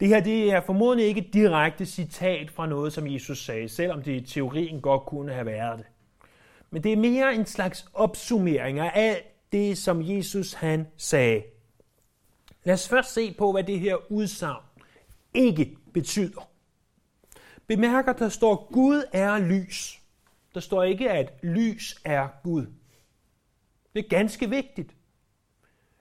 Det 0.00 0.08
her 0.08 0.20
det 0.20 0.52
er 0.52 0.60
formodentlig 0.60 1.06
ikke 1.06 1.20
et 1.20 1.32
direkte 1.32 1.86
citat 1.86 2.50
fra 2.50 2.66
noget, 2.66 2.92
som 2.92 3.06
Jesus 3.06 3.44
sagde, 3.44 3.68
selvom 3.68 4.02
det 4.02 4.12
i 4.12 4.20
teorien 4.20 4.80
godt 4.80 5.06
kunne 5.06 5.32
have 5.32 5.46
været 5.46 5.78
det. 5.78 5.86
Men 6.70 6.82
det 6.82 6.92
er 6.92 6.96
mere 6.96 7.34
en 7.34 7.46
slags 7.46 7.88
opsummering 7.94 8.78
af 8.78 8.90
alt 8.94 9.52
det, 9.52 9.78
som 9.78 10.02
Jesus 10.02 10.52
han 10.52 10.86
sagde. 10.96 11.42
Lad 12.64 12.74
os 12.74 12.88
først 12.88 13.14
se 13.14 13.34
på, 13.38 13.52
hvad 13.52 13.64
det 13.64 13.80
her 13.80 14.12
udsagn 14.12 14.64
ikke 15.34 15.76
betyder. 15.94 16.48
Bemærker, 17.66 18.12
der 18.12 18.28
står, 18.28 18.68
Gud 18.72 19.02
er 19.12 19.38
lys. 19.38 20.00
Der 20.54 20.60
står 20.60 20.82
ikke, 20.82 21.10
at 21.10 21.32
lys 21.42 22.00
er 22.04 22.28
Gud. 22.42 22.66
Det 23.94 24.04
er 24.04 24.08
ganske 24.08 24.50
vigtigt. 24.50 24.94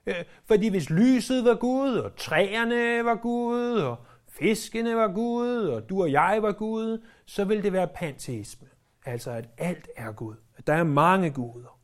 Øh, 0.09 0.25
fordi 0.45 0.67
hvis 0.69 0.89
lyset 0.89 1.45
var 1.45 1.55
Gud, 1.55 1.97
og 1.97 2.15
træerne 2.15 3.05
var 3.05 3.15
Gud, 3.15 3.71
og 3.71 3.97
fiskene 4.29 4.95
var 4.95 5.07
Gud, 5.07 5.57
og 5.57 5.89
du 5.89 6.01
og 6.01 6.11
jeg 6.11 6.39
var 6.41 6.51
Gud, 6.51 7.03
så 7.25 7.45
vil 7.45 7.63
det 7.63 7.73
være 7.73 7.87
panteisme. 7.87 8.67
Altså 9.05 9.31
at 9.31 9.49
alt 9.57 9.87
er 9.97 10.11
Gud. 10.11 10.35
At 10.57 10.67
der 10.67 10.73
er 10.73 10.83
mange 10.83 11.29
guder. 11.29 11.79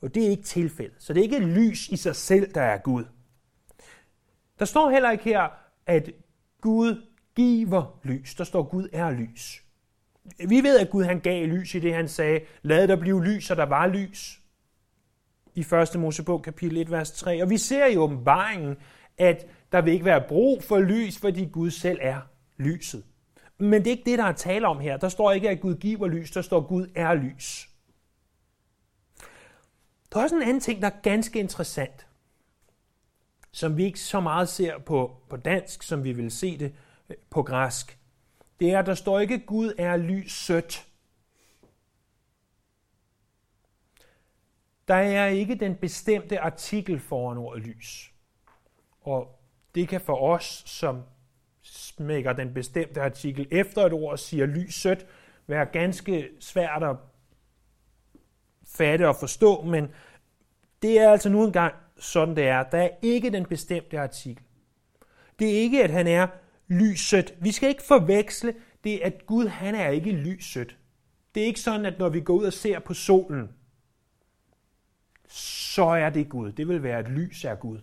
Og 0.00 0.14
det 0.14 0.26
er 0.26 0.30
ikke 0.30 0.42
tilfældet. 0.42 1.02
Så 1.02 1.12
det 1.12 1.20
er 1.20 1.24
ikke 1.24 1.38
lys 1.38 1.88
i 1.88 1.96
sig 1.96 2.16
selv, 2.16 2.54
der 2.54 2.62
er 2.62 2.78
Gud. 2.78 3.04
Der 4.58 4.64
står 4.64 4.90
heller 4.90 5.10
ikke 5.10 5.24
her, 5.24 5.48
at 5.86 6.10
Gud 6.60 7.02
giver 7.36 8.00
lys. 8.02 8.34
Der 8.34 8.44
står, 8.44 8.62
at 8.62 8.68
Gud 8.68 8.88
er 8.92 9.10
lys. 9.10 9.62
Vi 10.48 10.62
ved, 10.62 10.78
at 10.78 10.90
Gud 10.90 11.04
han 11.04 11.20
gav 11.20 11.46
lys 11.46 11.74
i 11.74 11.80
det, 11.80 11.94
han 11.94 12.08
sagde, 12.08 12.40
lad 12.62 12.88
der 12.88 12.96
blive 12.96 13.24
lys, 13.24 13.50
og 13.50 13.56
der 13.56 13.66
var 13.66 13.86
lys. 13.86 14.40
I 15.56 15.60
1. 15.60 16.00
Mosebog 16.00 16.42
kapitel 16.42 16.76
1, 16.76 16.90
vers 16.90 17.12
3. 17.12 17.42
Og 17.42 17.50
vi 17.50 17.58
ser 17.58 17.86
i 17.86 17.96
åbenbaringen, 17.96 18.76
at 19.18 19.46
der 19.72 19.80
vil 19.80 19.92
ikke 19.92 20.04
være 20.04 20.24
brug 20.28 20.62
for 20.62 20.78
lys, 20.78 21.18
fordi 21.18 21.44
Gud 21.44 21.70
selv 21.70 21.98
er 22.02 22.20
lyset. 22.56 23.04
Men 23.58 23.84
det 23.84 23.86
er 23.86 23.90
ikke 23.90 24.10
det, 24.10 24.18
der 24.18 24.24
er 24.24 24.32
tale 24.32 24.66
om 24.66 24.80
her. 24.80 24.96
Der 24.96 25.08
står 25.08 25.32
ikke, 25.32 25.50
at 25.50 25.60
Gud 25.60 25.74
giver 25.74 26.08
lys, 26.08 26.30
der 26.30 26.42
står, 26.42 26.60
at 26.60 26.66
Gud 26.66 26.86
er 26.94 27.14
lys. 27.14 27.68
Der 30.12 30.18
er 30.18 30.22
også 30.22 30.36
en 30.36 30.42
anden 30.42 30.60
ting, 30.60 30.82
der 30.82 30.88
er 30.88 31.00
ganske 31.02 31.38
interessant, 31.38 32.06
som 33.52 33.76
vi 33.76 33.84
ikke 33.84 34.00
så 34.00 34.20
meget 34.20 34.48
ser 34.48 34.78
på, 34.78 35.16
på 35.28 35.36
dansk, 35.36 35.82
som 35.82 36.04
vi 36.04 36.12
vil 36.12 36.30
se 36.30 36.58
det 36.58 36.74
på 37.30 37.42
græsk. 37.42 37.98
Det 38.60 38.70
er, 38.70 38.78
at 38.78 38.86
der 38.86 38.94
står 38.94 39.20
ikke, 39.20 39.34
at 39.34 39.46
Gud 39.46 39.72
er 39.78 39.96
lys 39.96 40.32
sødt. 40.32 40.86
Der 44.88 44.94
er 44.94 45.26
ikke 45.26 45.54
den 45.54 45.74
bestemte 45.74 46.40
artikel 46.40 47.00
foran 47.00 47.38
ordet 47.38 47.62
lys. 47.62 48.12
Og 49.00 49.40
det 49.74 49.88
kan 49.88 50.00
for 50.00 50.16
os, 50.16 50.62
som 50.66 51.02
smækker 51.62 52.32
den 52.32 52.54
bestemte 52.54 53.02
artikel 53.02 53.48
efter 53.50 53.86
et 53.86 53.92
ord 53.92 54.12
og 54.12 54.18
siger 54.18 54.46
lyset, 54.46 55.06
være 55.46 55.66
ganske 55.66 56.28
svært 56.40 56.82
at 56.82 56.96
fatte 58.66 59.08
og 59.08 59.16
forstå, 59.16 59.62
men 59.62 59.88
det 60.82 61.00
er 61.00 61.10
altså 61.10 61.28
nu 61.28 61.44
engang 61.44 61.74
sådan, 61.98 62.36
det 62.36 62.46
er. 62.46 62.62
Der 62.62 62.78
er 62.78 62.88
ikke 63.02 63.30
den 63.30 63.46
bestemte 63.46 64.00
artikel. 64.00 64.44
Det 65.38 65.48
er 65.48 65.58
ikke, 65.58 65.84
at 65.84 65.90
han 65.90 66.06
er 66.06 66.26
lyset. 66.68 67.34
Vi 67.40 67.52
skal 67.52 67.68
ikke 67.68 67.82
forveksle 67.82 68.54
det, 68.84 69.00
at 69.04 69.26
Gud 69.26 69.46
han 69.46 69.74
er 69.74 69.88
ikke 69.88 70.10
lyset. 70.10 70.76
Det 71.34 71.42
er 71.42 71.46
ikke 71.46 71.60
sådan, 71.60 71.86
at 71.86 71.98
når 71.98 72.08
vi 72.08 72.20
går 72.20 72.34
ud 72.34 72.44
og 72.44 72.52
ser 72.52 72.78
på 72.78 72.94
solen, 72.94 73.50
så 75.28 75.84
er 75.84 76.10
det 76.10 76.28
Gud. 76.28 76.52
Det 76.52 76.68
vil 76.68 76.82
være, 76.82 76.98
at 76.98 77.08
lys 77.08 77.44
er 77.44 77.54
Gud. 77.54 77.78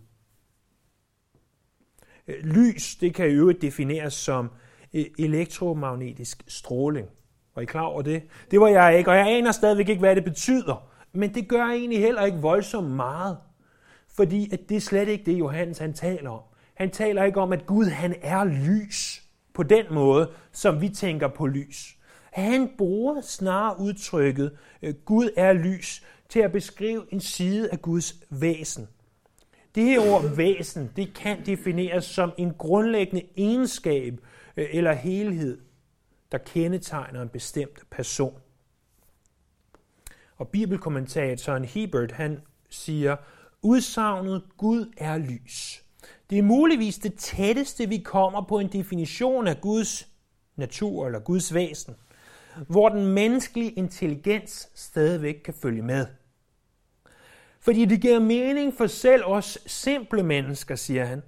Øh, 2.28 2.44
lys, 2.44 2.96
det 2.96 3.14
kan 3.14 3.30
i 3.30 3.34
øvrigt 3.34 3.62
defineres 3.62 4.14
som 4.14 4.50
øh, 4.94 5.06
elektromagnetisk 5.20 6.44
stråling. 6.48 7.08
Var 7.56 7.62
I 7.62 7.66
klar 7.66 7.82
over 7.82 8.02
det? 8.02 8.24
Det 8.52 8.60
var 8.60 8.68
jeg 8.68 8.98
ikke, 8.98 9.12
og 9.12 9.18
jeg 9.18 9.28
aner 9.28 9.52
stadigvæk 9.52 9.90
ikke, 9.90 10.00
hvad 10.00 10.16
det 10.16 10.24
betyder. 10.24 10.90
Men 11.14 11.36
det 11.36 11.48
gør 11.48 11.66
egentlig 11.66 12.00
heller 12.00 12.26
ikke 12.26 12.38
voldsomt 12.38 12.92
meget. 12.92 13.38
Fordi 14.08 14.54
at 14.54 14.60
det 14.70 14.78
er 14.78 14.82
slet 14.82 15.08
ikke 15.08 15.32
det, 15.32 15.40
Johannes 15.40 15.78
han 15.78 15.94
taler 15.94 16.30
om. 16.30 16.42
Han 16.74 16.92
taler 16.92 17.24
ikke 17.24 17.42
om, 17.42 17.54
at 17.54 17.66
Gud 17.66 17.86
han 17.86 18.16
er 18.22 18.44
lys 18.44 19.24
på 19.54 19.64
den 19.64 19.86
måde, 19.92 20.32
som 20.52 20.82
vi 20.82 20.90
tænker 20.90 21.28
på 21.28 21.48
lys. 21.48 21.96
Han 22.32 22.70
bruger 22.78 23.22
snarere 23.22 23.80
udtrykket, 23.80 24.58
øh, 24.82 24.94
Gud 25.06 25.30
er 25.38 25.54
lys, 25.54 26.04
til 26.34 26.40
at 26.40 26.52
beskrive 26.52 27.06
en 27.14 27.20
side 27.20 27.70
af 27.72 27.82
Guds 27.82 28.16
væsen. 28.30 28.88
Det 29.76 29.84
her 29.84 30.12
ord 30.12 30.36
væsen, 30.36 30.92
det 30.96 31.14
kan 31.14 31.46
defineres 31.46 32.06
som 32.06 32.32
en 32.38 32.54
grundlæggende 32.54 33.26
egenskab 33.38 34.14
øh, 34.58 34.68
eller 34.72 34.94
helhed, 34.94 35.62
der 36.32 36.38
kendetegner 36.38 37.22
en 37.22 37.30
bestemt 37.30 37.90
person. 37.92 38.40
Og 40.38 40.48
bibelkommentatoren 40.48 41.66
Hebert, 41.66 42.12
han 42.12 42.42
siger, 42.70 43.16
udsagnet 43.62 44.44
Gud 44.58 44.94
er 44.98 45.18
lys. 45.18 45.84
Det 46.30 46.38
er 46.38 46.44
muligvis 46.44 46.98
det 46.98 47.14
tætteste, 47.14 47.90
vi 47.90 47.98
kommer 47.98 48.46
på 48.50 48.60
en 48.60 48.68
definition 48.68 49.48
af 49.48 49.62
Guds 49.62 50.08
natur 50.56 51.06
eller 51.06 51.20
Guds 51.20 51.54
væsen, 51.54 51.96
hvor 52.68 52.90
den 52.90 53.08
menneskelige 53.08 53.72
intelligens 53.72 54.70
stadigvæk 54.76 55.36
kan 55.46 55.54
følge 55.54 55.82
med. 55.82 56.06
Fordi 57.64 57.86
det 57.86 58.02
giver 58.02 58.20
mening 58.20 58.74
for 58.74 58.88
selv 58.88 59.26
os 59.26 59.58
simple 59.66 60.24
mennesker, 60.24 60.76
siger 60.76 61.06
han. 61.06 61.24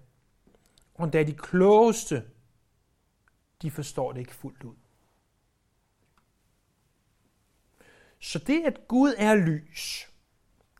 Og 0.94 1.14
da 1.14 1.24
de 1.24 1.34
klogeste, 1.34 2.24
de 3.62 3.72
forstår 3.72 4.12
det 4.12 4.20
ikke 4.20 4.36
fuldt 4.36 4.64
ud. 4.64 4.76
Så 8.20 8.40
det, 8.40 8.64
at 8.66 8.88
Gud 8.88 9.14
er 9.18 9.36
lys, 9.36 10.10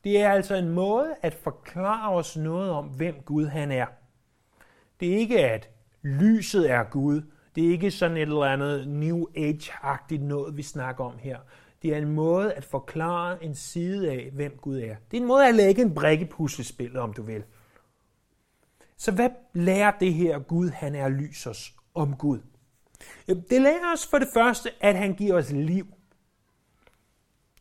det 0.04 0.22
er 0.22 0.32
altså 0.32 0.56
en 0.56 0.70
måde 0.70 1.16
at 1.22 1.34
forklare 1.34 2.12
os 2.12 2.38
noget 2.38 2.72
om, 2.72 2.88
hvem 2.88 3.22
Gud 3.26 3.46
han 3.46 3.72
er. 3.72 3.88
Det 5.00 5.14
er 5.14 5.18
ikke, 5.18 5.40
at 5.40 5.70
lyset 6.02 6.72
er 6.72 6.84
Gud. 6.84 7.22
Det 7.56 7.66
er 7.66 7.70
ikke 7.72 7.92
sådan 7.92 8.18
et 8.18 8.22
eller 8.22 8.44
andet 8.44 8.88
New 8.88 9.26
Age-agtigt 9.38 10.24
noget, 10.24 10.58
vi 10.58 10.64
snakker 10.64 11.04
om 11.04 11.18
her. 11.18 11.40
Det 11.86 11.94
er 11.94 11.98
en 11.98 12.14
måde 12.14 12.54
at 12.54 12.66
forklare 12.66 13.44
en 13.44 13.56
side 13.56 14.12
af, 14.12 14.30
hvem 14.34 14.58
Gud 14.62 14.78
er. 14.78 14.96
Det 15.12 15.18
er 15.18 15.22
en 15.22 15.28
måde 15.28 15.48
at 15.48 15.56
lægge 15.56 15.82
en 15.82 15.96
brik 15.96 16.22
i 16.22 16.26
puslespillet, 16.26 16.98
om 16.98 17.14
du 17.14 17.22
vil. 17.22 17.44
Så 18.98 19.12
hvad 19.12 19.30
lærer 19.54 19.92
det 20.00 20.14
her 20.14 20.40
Gud, 20.40 20.70
han 20.70 20.96
er 20.96 21.10
lys 21.10 21.48
os 21.48 21.74
om 21.94 22.16
Gud? 22.16 22.40
Det 23.28 23.62
lærer 23.62 23.94
os 23.94 24.08
for 24.08 24.20
det 24.20 24.28
første, 24.34 24.70
at 24.80 24.96
han 24.96 25.14
giver 25.14 25.38
os 25.38 25.52
liv. 25.52 25.88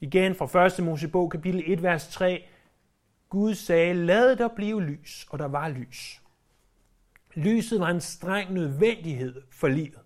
Igen 0.00 0.34
fra 0.34 0.66
1. 0.66 0.84
Mosebog, 0.84 1.30
kapitel 1.30 1.62
1, 1.66 1.82
vers 1.82 2.08
3. 2.08 2.44
Gud 3.28 3.54
sagde, 3.54 3.94
lad 3.94 4.36
der 4.36 4.48
blive 4.48 4.82
lys, 4.82 5.26
og 5.30 5.38
der 5.38 5.48
var 5.48 5.68
lys. 5.68 6.22
Lyset 7.34 7.80
var 7.80 7.90
en 7.90 8.00
streng 8.00 8.52
nødvendighed 8.52 9.42
for 9.50 9.68
livet. 9.68 10.00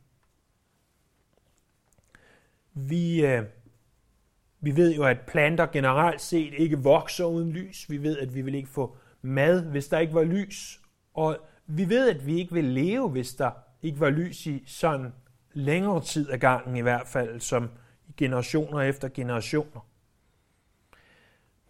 Vi, 2.74 3.26
øh, 3.26 3.44
vi 4.60 4.76
ved 4.76 4.94
jo, 4.94 5.04
at 5.04 5.20
planter 5.20 5.66
generelt 5.66 6.20
set 6.20 6.54
ikke 6.58 6.78
vokser 6.78 7.24
uden 7.24 7.52
lys. 7.52 7.90
Vi 7.90 8.02
ved, 8.02 8.18
at 8.18 8.34
vi 8.34 8.42
vil 8.42 8.54
ikke 8.54 8.68
få 8.68 8.96
mad, 9.22 9.64
hvis 9.70 9.88
der 9.88 9.98
ikke 9.98 10.14
var 10.14 10.24
lys. 10.24 10.80
Og 11.14 11.38
vi 11.66 11.88
ved, 11.88 12.08
at 12.08 12.26
vi 12.26 12.38
ikke 12.38 12.52
vil 12.52 12.64
leve, 12.64 13.08
hvis 13.08 13.34
der 13.34 13.50
ikke 13.82 14.00
var 14.00 14.10
lys 14.10 14.46
i 14.46 14.62
sådan 14.66 15.12
længere 15.52 16.02
tid 16.02 16.30
af 16.30 16.40
gangen 16.40 16.76
i 16.76 16.80
hvert 16.80 17.06
fald, 17.06 17.40
som 17.40 17.70
generationer 18.16 18.80
efter 18.80 19.08
generationer. 19.08 19.80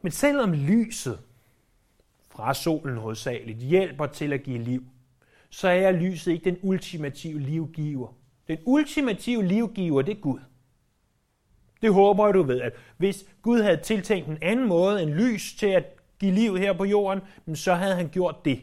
Men 0.03 0.13
selvom 0.13 0.53
lyset 0.53 1.19
fra 2.29 2.55
solen 2.55 2.97
hovedsageligt 2.97 3.59
hjælper 3.59 4.07
til 4.07 4.33
at 4.33 4.43
give 4.43 4.59
liv, 4.59 4.85
så 5.51 5.69
er 5.69 5.93
lyset 5.93 6.33
ikke 6.33 6.45
den 6.45 6.59
ultimative 6.63 7.39
livgiver. 7.39 8.15
Den 8.49 8.59
ultimative 8.65 9.45
livgiver, 9.45 10.03
det 10.03 10.17
er 10.17 10.21
Gud. 10.21 10.41
Det 11.83 11.95
håber 11.95 12.27
jeg, 12.27 12.35
du 12.35 12.43
ved, 12.43 12.61
at 12.61 12.73
hvis 12.97 13.25
Gud 13.43 13.63
havde 13.63 13.77
tiltænkt 13.77 14.29
en 14.29 14.39
anden 14.43 14.69
måde 14.69 15.03
end 15.03 15.11
lys 15.11 15.55
til 15.55 15.67
at 15.67 15.85
give 16.19 16.33
liv 16.33 16.57
her 16.57 16.73
på 16.73 16.85
jorden, 16.85 17.21
så 17.55 17.75
havde 17.75 17.95
han 17.95 18.09
gjort 18.09 18.45
det. 18.45 18.61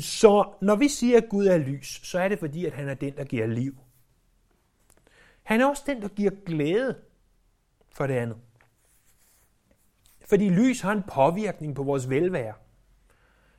Så 0.00 0.52
når 0.60 0.76
vi 0.76 0.88
siger, 0.88 1.16
at 1.16 1.28
Gud 1.28 1.46
er 1.46 1.58
lys, 1.58 2.00
så 2.02 2.18
er 2.18 2.28
det 2.28 2.38
fordi, 2.38 2.66
at 2.66 2.72
han 2.72 2.88
er 2.88 2.94
den, 2.94 3.16
der 3.16 3.24
giver 3.24 3.46
liv. 3.46 3.76
Han 5.42 5.60
er 5.60 5.66
også 5.66 5.82
den, 5.86 6.02
der 6.02 6.08
giver 6.08 6.30
glæde 6.46 6.96
for 7.90 8.06
det 8.06 8.14
andet. 8.14 8.36
Fordi 10.28 10.48
lys 10.48 10.80
har 10.80 10.92
en 10.92 11.02
påvirkning 11.02 11.74
på 11.74 11.82
vores 11.82 12.10
velvære. 12.10 12.54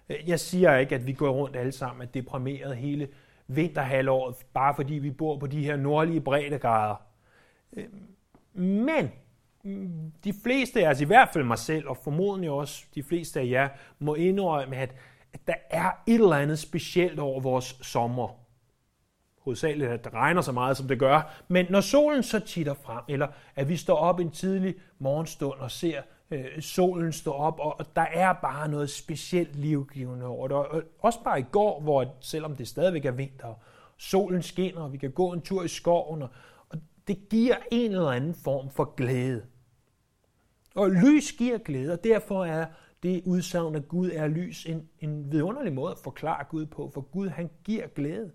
Jeg 0.10 0.40
siger 0.40 0.78
ikke, 0.78 0.96
at 0.96 1.08
vi 1.08 1.14
går 1.14 1.30
rundt 1.30 1.56
alle 1.56 1.72
sammen 1.72 2.08
er 2.08 2.12
deprimeret 2.12 2.78
hele 2.78 3.08
vinterhalvåret, 3.48 4.36
bare 4.54 4.76
fordi 4.76 4.94
vi 4.94 5.12
bor 5.12 5.40
på 5.40 5.48
de 5.48 5.64
her 5.64 5.76
nordlige 5.76 6.22
breddegrader. 6.22 6.96
Øhm, 7.74 8.08
men 8.54 9.12
mm, 9.64 10.12
de 10.24 10.34
fleste 10.44 10.86
af 10.86 10.90
os, 10.90 11.02
i 11.02 11.06
hvert 11.06 11.30
fald 11.34 11.44
mig 11.44 11.58
selv, 11.58 11.88
og 11.88 11.98
formodentlig 11.98 12.50
også 12.50 12.86
de 12.96 13.04
fleste 13.04 13.40
af 13.40 13.46
jer, 13.46 13.70
må 14.00 14.16
indrømme, 14.16 14.76
at, 14.76 14.96
at 15.34 15.40
der 15.48 15.56
er 15.70 15.92
et 16.08 16.14
eller 16.14 16.36
andet 16.36 16.60
specielt 16.60 17.20
over 17.20 17.40
vores 17.40 17.78
sommer. 17.82 18.28
Hovedsageligt, 19.40 19.92
at 19.92 20.04
det 20.04 20.14
regner 20.14 20.42
så 20.42 20.52
meget, 20.52 20.78
som 20.78 20.88
det 20.88 21.00
gør. 21.00 21.44
Men 21.48 21.66
når 21.70 21.82
solen 21.82 22.24
så 22.24 22.40
titter 22.40 22.74
frem, 22.74 23.04
eller 23.08 23.28
at 23.56 23.70
vi 23.70 23.78
står 23.78 23.96
op 23.96 24.20
en 24.20 24.32
tidlig 24.32 24.76
morgenstund 25.00 25.60
og 25.60 25.72
ser 25.72 26.02
øh, 26.32 26.62
solen 26.62 27.14
stå 27.14 27.32
op, 27.32 27.60
og, 27.60 27.80
og 27.80 27.96
der 27.96 28.06
er 28.14 28.34
bare 28.34 28.70
noget 28.70 28.90
specielt 28.90 29.56
livgivende 29.56 30.26
over 30.26 30.48
det. 30.48 30.58
Og 30.58 30.84
også 31.00 31.20
bare 31.24 31.40
i 31.40 31.46
går, 31.52 31.82
hvor 31.82 32.06
selvom 32.20 32.56
det 32.56 32.68
stadigvæk 32.68 33.06
er 33.06 33.12
vinter, 33.12 33.54
solen 33.98 34.42
skinner, 34.42 34.82
og 34.82 34.94
vi 34.94 34.98
kan 34.98 35.12
gå 35.12 35.34
en 35.34 35.42
tur 35.42 35.64
i 35.64 35.68
skoven, 35.68 36.22
og, 36.22 36.30
og 36.30 36.32
det 37.08 37.30
giver 37.30 37.56
en 37.72 37.92
eller 37.92 38.10
anden 38.10 38.34
form 38.34 38.70
for 38.70 38.96
glæde. 38.96 39.46
Og 40.76 40.90
lys 40.90 41.34
giver 41.34 41.58
glæde, 41.58 41.94
og 41.94 42.04
derfor 42.04 42.46
er 42.46 42.66
det 43.04 43.24
udsagn, 43.26 43.76
at 43.76 43.88
Gud 43.88 44.12
er 44.14 44.28
lys, 44.28 44.66
en, 44.66 44.90
en 45.00 45.32
vidunderlig 45.32 45.74
måde 45.74 45.92
at 45.92 46.00
forklare 46.00 46.46
Gud 46.50 46.66
på, 46.66 46.90
for 46.94 47.02
Gud 47.02 47.28
han 47.30 47.50
giver 47.64 47.88
glæde. 47.88 48.32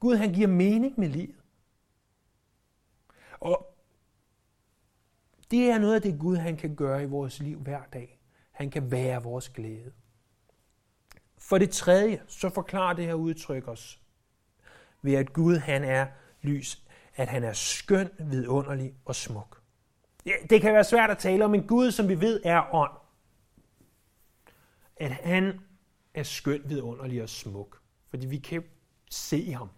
Gud 0.00 0.16
han 0.16 0.32
giver 0.32 0.48
mening 0.48 1.00
med 1.00 1.08
livet. 1.08 1.36
Og 3.40 3.76
det 5.50 5.70
er 5.70 5.78
noget 5.78 5.94
af 5.94 6.02
det 6.02 6.18
Gud, 6.18 6.36
han 6.36 6.56
kan 6.56 6.74
gøre 6.74 7.02
i 7.02 7.06
vores 7.06 7.40
liv 7.40 7.58
hver 7.58 7.82
dag. 7.92 8.20
Han 8.50 8.70
kan 8.70 8.90
være 8.90 9.22
vores 9.22 9.48
glæde. 9.48 9.92
For 11.38 11.58
det 11.58 11.70
tredje, 11.70 12.22
så 12.26 12.48
forklarer 12.48 12.94
det 12.94 13.04
her 13.04 13.14
udtryk 13.14 13.68
os 13.68 14.00
ved, 15.02 15.14
at 15.14 15.32
Gud 15.32 15.56
han 15.56 15.84
er 15.84 16.06
lys, 16.42 16.84
at 17.16 17.28
han 17.28 17.44
er 17.44 17.52
skøn, 17.52 18.10
vidunderlig 18.18 18.94
og 19.04 19.14
smuk. 19.14 19.62
Ja, 20.26 20.32
det 20.50 20.60
kan 20.60 20.74
være 20.74 20.84
svært 20.84 21.10
at 21.10 21.18
tale 21.18 21.44
om 21.44 21.54
en 21.54 21.66
Gud, 21.66 21.90
som 21.90 22.08
vi 22.08 22.20
ved 22.20 22.40
er 22.44 22.74
ånd. 22.74 22.92
At 24.96 25.10
han 25.10 25.60
er 26.14 26.22
skøn, 26.22 26.62
vidunderlig 26.64 27.22
og 27.22 27.28
smuk. 27.28 27.80
Fordi 28.10 28.26
vi 28.26 28.38
kan 28.38 28.64
se 29.10 29.52
ham. 29.52 29.68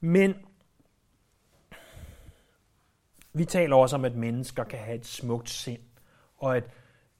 Men 0.00 0.34
vi 3.32 3.44
taler 3.44 3.76
også 3.76 3.96
om, 3.96 4.04
at 4.04 4.14
mennesker 4.14 4.64
kan 4.64 4.78
have 4.78 4.98
et 4.98 5.06
smukt 5.06 5.50
sind, 5.50 5.82
og 6.36 6.56
at, 6.56 6.64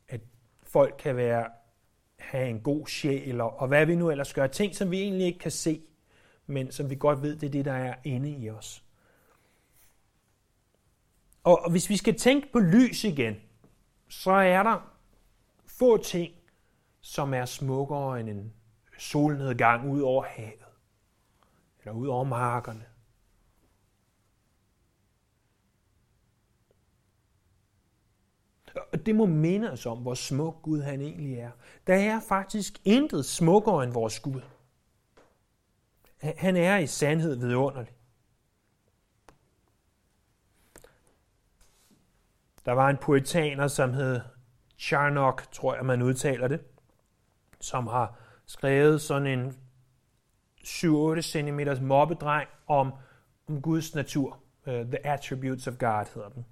at 0.09 0.20
folk 0.62 0.94
kan 0.98 1.16
være, 1.16 1.50
have 2.18 2.48
en 2.48 2.61
god 2.61 2.87
sjæl, 2.87 3.40
og, 3.40 3.61
og 3.61 3.68
hvad 3.68 3.87
vi 3.87 3.94
nu 3.94 4.11
ellers 4.11 4.35
gør. 4.35 4.46
Ting, 4.46 4.76
som 4.76 4.90
vi 4.90 5.00
egentlig 5.00 5.26
ikke 5.26 5.38
kan 5.38 5.50
se, 5.50 5.83
men 6.49 6.73
som 6.73 6.91
vi 6.91 6.95
godt 6.95 7.23
ved, 7.23 7.37
det 7.37 7.47
er 7.47 7.51
det, 7.51 7.65
der 7.65 7.73
er 7.73 7.95
inde 8.05 8.31
i 8.31 8.51
os. 8.51 8.85
Og, 11.45 11.63
og 11.65 11.71
hvis 11.71 11.91
vi 11.91 11.97
skal 11.97 12.19
tænke 12.19 12.53
på 12.53 12.59
lys 12.59 13.05
igen, 13.05 13.37
så 14.09 14.31
er 14.31 14.63
der 14.63 14.93
få 15.67 16.03
ting, 16.03 16.33
som 17.01 17.35
er 17.35 17.45
smukkere 17.45 18.21
end 18.21 18.29
en 18.29 18.53
solnedgang 18.99 19.91
ud 19.91 20.01
over 20.01 20.25
havet. 20.25 20.65
eller 21.81 21.93
ud 21.93 22.07
over 22.07 22.25
markerne. 22.25 22.85
Og 28.93 29.07
det 29.07 29.15
må 29.15 29.27
minde 29.27 29.73
os 29.73 29.87
om, 29.87 29.99
hvor 29.99 30.15
smuk 30.15 30.63
Gud 30.63 30.83
han 30.83 31.01
egentlig 31.01 31.35
er. 31.35 31.51
Der 31.87 31.95
er 31.95 32.21
faktisk 32.29 32.81
intet 32.85 33.25
smukkere 33.25 33.85
end 33.85 33.93
vores 33.93 34.21
Gud. 34.21 34.41
Han 36.20 36.57
er 36.57 36.76
i 36.76 36.87
sandhed 36.87 37.37
vidunderlig. 37.37 37.92
Der 42.64 42.72
var 42.72 42.88
en 42.88 42.96
puritaner, 42.96 43.68
som 43.68 43.92
hed 43.92 44.20
Charnock, 44.78 45.52
tror 45.52 45.74
jeg, 45.74 45.85
man 45.85 46.02
udtaler 46.02 46.48
det, 46.48 46.61
som 47.61 47.87
har 47.87 48.18
skrevet 48.46 49.00
sådan 49.00 49.26
en 49.26 49.57
7-8 50.64 51.20
cm 51.20 51.61
mobbedreng 51.83 52.48
om, 52.66 52.92
om 53.48 53.62
Guds 53.62 53.94
natur. 53.94 54.42
Uh, 54.66 54.72
The 54.72 55.07
Attributes 55.07 55.66
of 55.66 55.78
God 55.78 56.14
hedder 56.14 56.28
den. 56.28 56.46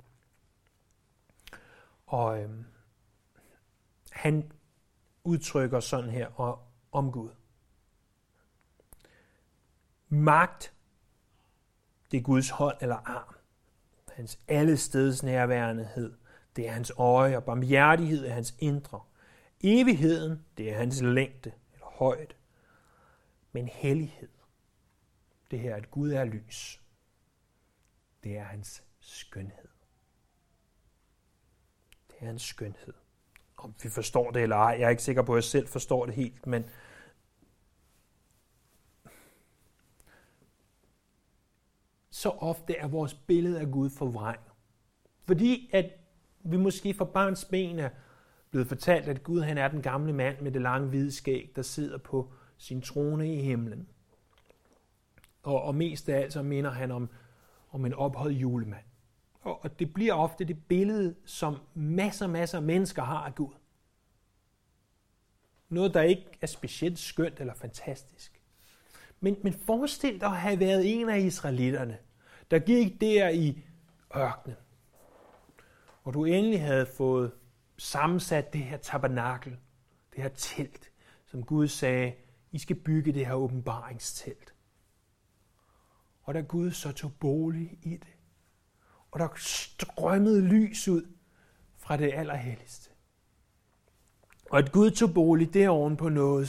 Og 2.07 2.43
øhm, 2.43 2.65
han 4.11 4.53
udtrykker 5.25 5.81
sådan 5.81 6.11
her 6.11 6.41
og, 6.41 6.69
om 6.93 7.13
Gud. 7.13 7.31
Magt, 10.09 10.75
det 12.11 12.19
er 12.19 12.23
Guds 12.23 12.51
hånd 12.51 12.77
eller 12.81 12.97
arm. 12.97 13.35
Hans 14.13 14.39
allesteds 14.49 15.23
nærværendehed, 15.23 16.15
det 16.57 16.69
er 16.69 16.73
hans 16.73 16.93
øje, 16.97 17.37
og 17.37 17.45
barmhjertighed 17.45 18.27
er 18.27 18.33
hans 18.33 18.55
indre. 18.59 19.01
Evigheden, 19.61 20.45
det 20.57 20.73
er 20.73 20.77
hans 20.77 21.03
længde 21.03 21.53
eller 21.73 21.87
højde. 21.87 22.35
Men 23.53 23.69
hellighed, 23.69 24.29
det 25.51 25.59
her, 25.59 25.77
at 25.77 25.91
Gud 25.91 26.11
er 26.11 26.25
lys, 26.25 26.81
det 28.25 28.37
er 28.37 28.45
hans 28.45 28.83
skønhed. 29.01 29.69
Det 32.09 32.17
er 32.21 32.27
hans 32.27 32.43
skønhed. 32.43 32.95
Om 33.57 33.75
vi 33.83 33.89
forstår 33.89 34.31
det 34.31 34.43
eller 34.43 34.57
ej, 34.57 34.77
jeg 34.79 34.87
er 34.87 34.91
ikke 34.91 35.03
sikker 35.03 35.23
på, 35.23 35.33
at 35.33 35.37
jeg 35.37 35.45
selv 35.45 35.69
forstår 35.69 36.07
det 36.07 36.15
helt, 36.15 36.47
men 36.47 36.65
så 42.17 42.29
ofte 42.29 42.77
er 42.77 42.89
vores 42.89 43.15
billede 43.15 43.61
af 43.61 43.71
Gud 43.71 43.91
forvrænget. 43.91 44.53
Fordi 45.27 45.71
at 45.73 45.91
vi 46.41 46.57
måske 46.57 46.95
fra 46.95 47.05
barns 47.05 47.45
ben 47.45 47.79
er 47.79 47.89
blevet 48.51 48.69
fortalt, 48.69 49.09
at 49.09 49.23
Gud 49.23 49.41
han 49.41 49.59
er 49.59 49.69
den 49.69 49.83
gamle 49.83 50.13
mand 50.13 50.41
med 50.41 50.53
det 50.53 50.63
lange 50.63 50.89
hvide 50.89 51.13
skæg, 51.13 51.53
der 51.57 51.63
sidder 51.63 51.99
på 51.99 52.33
sin 52.59 52.83
trone 52.83 53.35
i 53.35 53.41
himlen. 53.41 53.89
Og, 55.43 55.63
og 55.63 55.75
mest 55.75 56.09
af 56.09 56.19
alt 56.19 56.33
så 56.33 56.43
minder 56.43 56.71
han 56.71 56.91
om, 56.91 57.09
om 57.71 57.87
en 57.87 57.95
ophold 57.95 58.33
julemand. 58.33 58.85
Og, 59.41 59.65
og 59.65 59.79
det 59.79 59.95
bliver 59.95 60.15
ofte 60.15 60.45
det 60.45 60.65
billede, 60.69 61.15
som 61.25 61.57
masser, 61.75 62.27
masser 62.27 62.59
af 62.59 62.65
mennesker 62.65 63.03
har 63.03 63.25
af 63.27 63.35
Gud. 63.35 63.55
Noget, 65.69 65.95
der 65.95 66.03
ikke 66.03 66.27
er 66.41 66.47
specielt 66.47 66.99
skønt 66.99 67.41
eller 67.41 67.55
fantastisk. 67.55 68.41
Men, 69.21 69.37
men 69.43 69.53
forestil 69.53 70.21
dig 70.21 70.29
at 70.29 70.37
have 70.37 70.61
været 70.61 71.01
en 71.01 71.09
af 71.09 71.19
israelitterne, 71.19 71.99
der 72.51 72.59
gik 72.59 73.01
der 73.01 73.29
i 73.29 73.65
ørkenen, 74.17 74.57
og 76.03 76.15
du 76.15 76.25
endelig 76.25 76.63
havde 76.63 76.87
fået 76.87 77.33
sammensat 77.79 78.53
det 78.53 78.61
her 78.61 78.77
tabernakel, 78.77 79.57
det 80.15 80.23
her 80.23 80.29
telt, 80.29 80.91
som 81.27 81.43
Gud 81.43 81.69
sagde, 81.69 82.15
I 82.53 82.59
skal 82.59 82.77
bygge 82.77 83.13
det 83.13 83.27
her 83.27 83.35
åbenbaringstelt. 83.35 84.55
Og 86.23 86.35
da 86.35 86.41
Gud 86.41 86.71
så 86.71 86.93
tog 86.93 87.13
bolig 87.21 87.79
i 87.83 87.91
det, 87.91 88.17
og 89.11 89.21
der 89.21 89.29
strømmede 89.37 90.41
lys 90.41 90.89
ud 90.89 91.07
fra 91.77 91.97
det 91.97 92.13
allerhelligste. 92.15 92.91
Og 94.51 94.59
at 94.59 94.73
Gud 94.73 94.91
tog 94.91 95.15
bolig 95.15 95.55
deroven 95.55 95.97
på 95.97 96.09
noget 96.09 96.49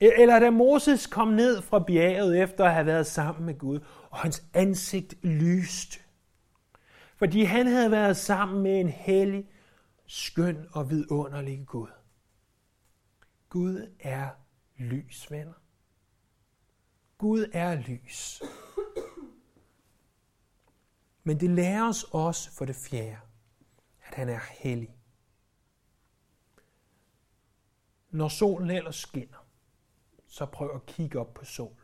E- 0.00 0.20
eller 0.22 0.38
da 0.38 0.50
Moses 0.50 1.06
kom 1.06 1.28
ned 1.28 1.62
fra 1.62 1.78
bjerget 1.78 2.42
efter 2.42 2.64
at 2.64 2.74
have 2.74 2.86
været 2.86 3.06
sammen 3.06 3.46
med 3.46 3.58
Gud, 3.58 3.80
og 4.10 4.18
hans 4.18 4.44
ansigt 4.54 5.24
lyste. 5.24 6.00
Fordi 7.16 7.42
han 7.42 7.66
havde 7.66 7.90
været 7.90 8.16
sammen 8.16 8.62
med 8.62 8.80
en 8.80 8.88
hellig, 8.88 9.50
skøn 10.06 10.66
og 10.72 10.90
vidunderlig 10.90 11.66
Gud. 11.66 11.88
Gud 13.48 13.90
er 14.00 14.28
lys, 14.76 15.30
venner. 15.30 15.52
Gud 17.18 17.46
er 17.52 17.74
lys. 17.74 18.42
Men 21.24 21.40
det 21.40 21.50
lærer 21.50 21.88
os 21.88 22.04
også 22.04 22.52
for 22.52 22.64
det 22.64 22.76
fjerde, 22.76 23.18
at 24.06 24.14
han 24.14 24.28
er 24.28 24.40
hellig. 24.58 24.96
Når 28.10 28.28
solen 28.28 28.70
ellers 28.70 28.96
skinner, 28.96 29.39
så 30.30 30.46
prøv 30.46 30.70
at 30.74 30.86
kigge 30.86 31.20
op 31.20 31.34
på 31.34 31.44
solen. 31.44 31.76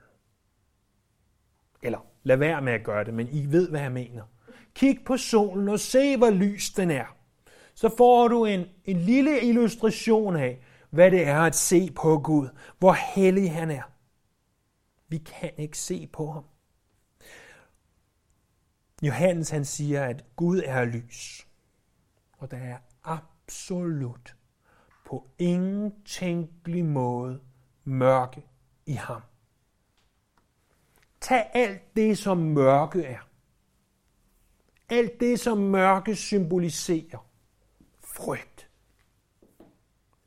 Eller 1.82 1.98
lad 2.22 2.36
være 2.36 2.62
med 2.62 2.72
at 2.72 2.84
gøre 2.84 3.04
det, 3.04 3.14
men 3.14 3.28
I 3.28 3.46
ved, 3.46 3.70
hvad 3.70 3.80
jeg 3.80 3.92
mener. 3.92 4.22
Kig 4.74 4.98
på 5.06 5.16
solen 5.16 5.68
og 5.68 5.80
se, 5.80 6.16
hvor 6.16 6.30
lys 6.30 6.70
den 6.70 6.90
er. 6.90 7.16
Så 7.74 7.96
får 7.96 8.28
du 8.28 8.44
en, 8.44 8.66
en 8.84 8.96
lille 8.96 9.40
illustration 9.40 10.36
af, 10.36 10.64
hvad 10.90 11.10
det 11.10 11.26
er 11.26 11.40
at 11.40 11.54
se 11.54 11.92
på 11.96 12.18
Gud, 12.18 12.48
hvor 12.78 12.92
hellig 13.14 13.52
han 13.52 13.70
er. 13.70 13.82
Vi 15.08 15.18
kan 15.18 15.50
ikke 15.56 15.78
se 15.78 16.06
på 16.06 16.30
ham. 16.30 16.44
Johannes 19.02 19.50
han 19.50 19.64
siger, 19.64 20.04
at 20.04 20.24
Gud 20.36 20.62
er 20.64 20.84
lys. 20.84 21.48
Og 22.38 22.50
der 22.50 22.56
er 22.56 22.78
absolut 23.04 24.36
på 25.06 25.30
ingen 25.38 26.04
tænkelig 26.04 26.84
måde 26.84 27.40
mørke 27.86 28.46
i 28.86 28.92
ham. 28.92 29.22
Tag 31.20 31.50
alt 31.54 31.96
det, 31.96 32.18
som 32.18 32.38
mørke 32.38 33.02
er. 33.02 33.28
Alt 34.88 35.20
det, 35.20 35.40
som 35.40 35.58
mørke 35.58 36.16
symboliserer. 36.16 37.28
Frygt. 38.00 38.70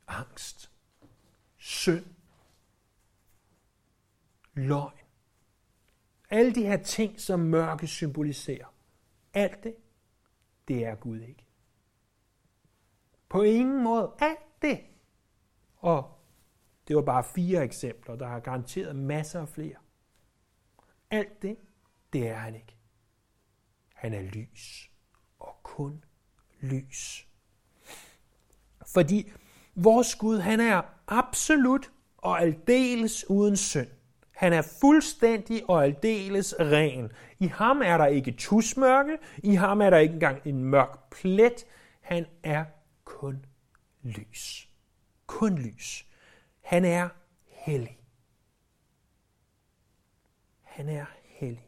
Angst. 0.06 0.70
Synd 1.58 2.04
løgn. 4.54 4.98
Alle 6.30 6.54
de 6.54 6.66
her 6.66 6.82
ting, 6.82 7.20
som 7.20 7.40
mørke 7.40 7.86
symboliserer. 7.86 8.74
Alt 9.34 9.64
det, 9.64 9.76
det 10.68 10.84
er 10.84 10.94
Gud 10.94 11.20
ikke. 11.20 11.44
På 13.28 13.42
ingen 13.42 13.84
måde. 13.84 14.12
Alt 14.18 14.62
det. 14.62 14.80
Og 15.76 16.19
det 16.88 16.96
var 16.96 17.02
bare 17.02 17.24
fire 17.24 17.64
eksempler. 17.64 18.16
Der 18.16 18.26
har 18.26 18.40
garanteret 18.40 18.96
masser 18.96 19.40
af 19.40 19.48
flere. 19.48 19.76
Alt 21.10 21.42
det, 21.42 21.56
det 22.12 22.28
er 22.28 22.36
han 22.36 22.54
ikke. 22.54 22.76
Han 23.94 24.14
er 24.14 24.22
lys. 24.22 24.90
Og 25.38 25.56
kun 25.62 26.04
lys. 26.60 27.26
Fordi 28.86 29.32
vores 29.74 30.14
Gud, 30.14 30.38
han 30.38 30.60
er 30.60 30.82
absolut 31.06 31.92
og 32.16 32.40
aldeles 32.40 33.30
uden 33.30 33.56
synd. 33.56 33.88
Han 34.30 34.52
er 34.52 34.62
fuldstændig 34.80 35.70
og 35.70 35.84
aldeles 35.84 36.54
ren. 36.60 37.12
I 37.38 37.46
ham 37.46 37.82
er 37.84 37.98
der 37.98 38.06
ikke 38.06 38.32
tusmørke, 38.32 39.18
i 39.38 39.54
ham 39.54 39.80
er 39.80 39.90
der 39.90 39.98
ikke 39.98 40.14
engang 40.14 40.42
en 40.44 40.64
mørk 40.64 41.10
plet. 41.10 41.66
Han 42.00 42.26
er 42.42 42.64
kun 43.04 43.44
lys. 44.02 44.68
Kun 45.26 45.58
lys. 45.58 46.06
Han 46.70 46.84
er 46.84 47.08
hellig. 47.46 47.98
Han 50.62 50.88
er 50.88 51.04
hellig. 51.24 51.66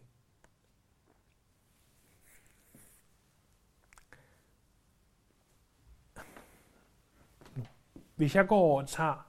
Hvis 8.17 8.35
jeg 8.35 8.47
går 8.47 8.59
over 8.59 8.83
og 8.83 8.89
tager 8.89 9.27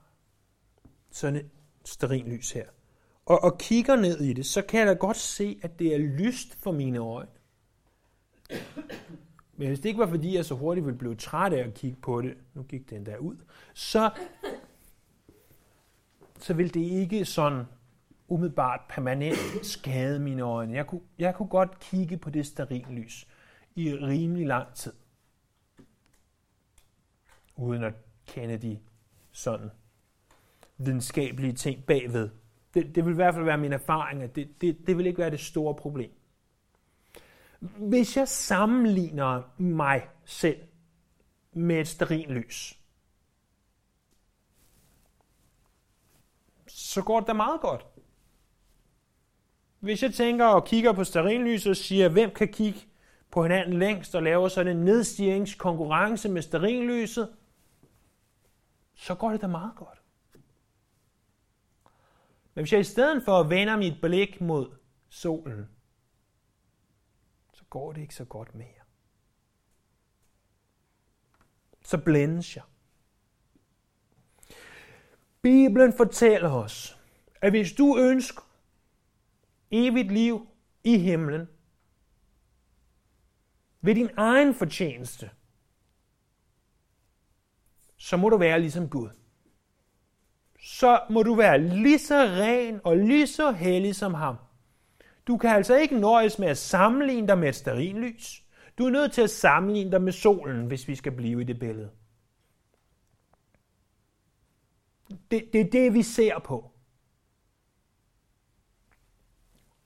sådan 1.10 1.36
et 1.36 1.50
sterinlys 1.84 2.52
her, 2.52 2.68
og, 3.26 3.44
og 3.44 3.58
kigger 3.58 3.96
ned 3.96 4.20
i 4.20 4.32
det, 4.32 4.46
så 4.46 4.62
kan 4.62 4.80
jeg 4.80 4.86
da 4.86 4.92
godt 4.92 5.16
se, 5.16 5.58
at 5.62 5.78
det 5.78 5.94
er 5.94 5.98
lyst 5.98 6.54
for 6.54 6.72
mine 6.72 6.98
øjne. 6.98 7.30
Men 9.56 9.68
hvis 9.68 9.80
det 9.80 9.88
ikke 9.88 10.00
var, 10.00 10.08
fordi 10.08 10.36
jeg 10.36 10.44
så 10.44 10.54
hurtigt 10.54 10.86
ville 10.86 10.98
blive 10.98 11.14
træt 11.14 11.52
af 11.52 11.68
at 11.68 11.74
kigge 11.74 12.00
på 12.00 12.22
det, 12.22 12.36
nu 12.54 12.62
gik 12.62 12.90
den 12.90 13.06
der 13.06 13.16
ud, 13.16 13.36
så, 13.74 14.10
så 16.44 16.54
vil 16.54 16.74
det 16.74 16.80
ikke 16.80 17.24
sådan 17.24 17.64
umiddelbart 18.28 18.80
permanent 18.88 19.66
skade 19.66 20.20
mine 20.20 20.42
øjne. 20.42 20.74
Jeg 20.74 20.86
kunne, 20.86 21.00
jeg 21.18 21.34
kunne 21.34 21.48
godt 21.48 21.78
kigge 21.80 22.16
på 22.16 22.30
det 22.30 22.46
sterinlys 22.46 23.28
i 23.74 23.94
rimelig 23.94 24.46
lang 24.46 24.74
tid, 24.74 24.92
uden 27.56 27.84
at 27.84 27.94
kende 28.26 28.58
de 28.58 28.78
sådan 29.32 29.70
videnskabelige 30.78 31.52
ting 31.52 31.84
bagved. 31.84 32.30
Det, 32.74 32.94
det 32.94 33.04
vil 33.04 33.12
i 33.12 33.14
hvert 33.14 33.34
fald 33.34 33.44
være 33.44 33.58
min 33.58 33.72
erfaring, 33.72 34.22
at 34.22 34.36
det, 34.36 34.60
det, 34.60 34.86
det 34.86 34.98
vil 34.98 35.06
ikke 35.06 35.18
være 35.18 35.30
det 35.30 35.40
store 35.40 35.74
problem. 35.74 36.10
Hvis 37.60 38.16
jeg 38.16 38.28
sammenligner 38.28 39.42
mig 39.58 40.08
selv 40.24 40.60
med 41.52 41.80
et 41.80 41.88
sterinlys, 41.88 42.83
så 46.94 47.02
går 47.02 47.20
det 47.20 47.26
da 47.26 47.32
meget 47.32 47.60
godt. 47.60 47.86
Hvis 49.80 50.02
jeg 50.02 50.14
tænker 50.14 50.46
og 50.46 50.64
kigger 50.64 50.92
på 50.92 51.04
sterinlyset 51.04 51.70
og 51.70 51.76
siger, 51.76 52.08
hvem 52.08 52.30
kan 52.30 52.48
kigge 52.48 52.80
på 53.30 53.42
hinanden 53.42 53.78
længst 53.78 54.14
og 54.14 54.22
laver 54.22 54.48
sådan 54.48 54.76
en 54.76 54.84
nedstigningskonkurrence 54.84 56.28
med 56.28 56.42
sterinlyset, 56.42 57.36
så 58.94 59.14
går 59.14 59.30
det 59.30 59.40
da 59.40 59.46
meget 59.46 59.72
godt. 59.76 60.02
Men 62.54 62.62
hvis 62.62 62.72
jeg 62.72 62.80
i 62.80 62.84
stedet 62.84 63.22
for 63.24 63.42
vender 63.42 63.76
mit 63.76 64.00
blik 64.02 64.40
mod 64.40 64.70
solen, 65.08 65.68
så 67.52 67.64
går 67.70 67.92
det 67.92 68.00
ikke 68.00 68.14
så 68.14 68.24
godt 68.24 68.54
mere. 68.54 68.84
Så 71.84 71.98
blændes 71.98 72.56
jeg. 72.56 72.64
Bibelen 75.44 75.92
fortæller 75.92 76.50
os, 76.50 76.98
at 77.42 77.52
hvis 77.52 77.72
du 77.72 77.98
ønsker 77.98 78.42
evigt 79.70 80.12
liv 80.12 80.48
i 80.84 80.98
himlen, 80.98 81.48
ved 83.80 83.94
din 83.94 84.10
egen 84.16 84.54
fortjeneste, 84.54 85.30
så 87.96 88.16
må 88.16 88.28
du 88.28 88.36
være 88.36 88.60
ligesom 88.60 88.88
Gud. 88.88 89.08
Så 90.60 91.00
må 91.10 91.22
du 91.22 91.34
være 91.34 91.58
lige 91.58 91.98
så 91.98 92.14
ren 92.14 92.80
og 92.84 92.96
lige 92.96 93.26
så 93.26 93.50
hellig 93.52 93.94
som 93.94 94.14
ham. 94.14 94.36
Du 95.26 95.36
kan 95.36 95.50
altså 95.50 95.76
ikke 95.76 96.00
nøjes 96.00 96.38
med 96.38 96.48
at 96.48 96.58
sammenligne 96.58 97.28
dig 97.28 97.38
med 97.38 97.48
et 97.48 97.94
lys. 97.94 98.42
Du 98.78 98.86
er 98.86 98.90
nødt 98.90 99.12
til 99.12 99.22
at 99.22 99.30
sammenligne 99.30 99.92
dig 99.92 100.02
med 100.02 100.12
solen, 100.12 100.66
hvis 100.66 100.88
vi 100.88 100.94
skal 100.94 101.12
blive 101.12 101.40
i 101.40 101.44
det 101.44 101.58
billede. 101.58 101.90
Det, 105.08 105.52
det 105.52 105.60
er 105.60 105.70
det, 105.70 105.94
vi 105.94 106.02
ser 106.02 106.38
på. 106.38 106.70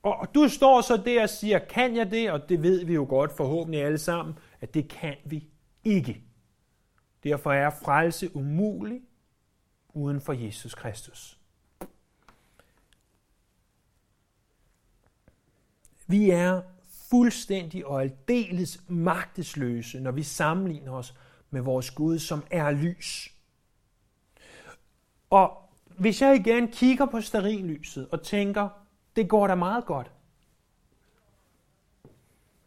Og 0.02 0.35
du 0.35 0.48
står 0.48 0.81
så 0.81 0.96
der 0.96 1.22
og 1.22 1.28
siger, 1.28 1.59
kan 1.59 1.96
jeg 1.96 2.11
det? 2.11 2.31
Og 2.31 2.48
det 2.48 2.62
ved 2.62 2.85
vi 2.85 2.94
jo 2.94 3.07
godt 3.09 3.37
forhåbentlig 3.37 3.83
alle 3.83 3.98
sammen, 3.98 4.38
at 4.61 4.74
det 4.74 4.88
kan 4.88 5.16
vi 5.24 5.48
ikke. 5.85 6.22
Derfor 7.24 7.52
er 7.52 7.70
frelse 7.70 8.37
umulig 8.37 9.02
uden 9.88 10.20
for 10.20 10.33
Jesus 10.33 10.74
Kristus. 10.74 11.38
Vi 16.07 16.31
er 16.31 16.62
fuldstændig 17.11 17.87
og 17.87 18.02
aldeles 18.02 18.81
magtesløse, 18.88 20.00
når 20.00 20.11
vi 20.11 20.22
sammenligner 20.22 20.92
os 20.92 21.14
med 21.50 21.61
vores 21.61 21.90
Gud, 21.90 22.18
som 22.18 22.44
er 22.50 22.70
lys. 22.70 23.38
Og 25.30 25.70
hvis 25.98 26.22
jeg 26.22 26.36
igen 26.36 26.68
kigger 26.68 27.06
på 27.06 27.20
starinlyset 27.20 28.08
og 28.08 28.22
tænker, 28.22 28.68
det 29.16 29.28
går 29.28 29.46
da 29.46 29.54
meget 29.54 29.84
godt, 29.84 30.12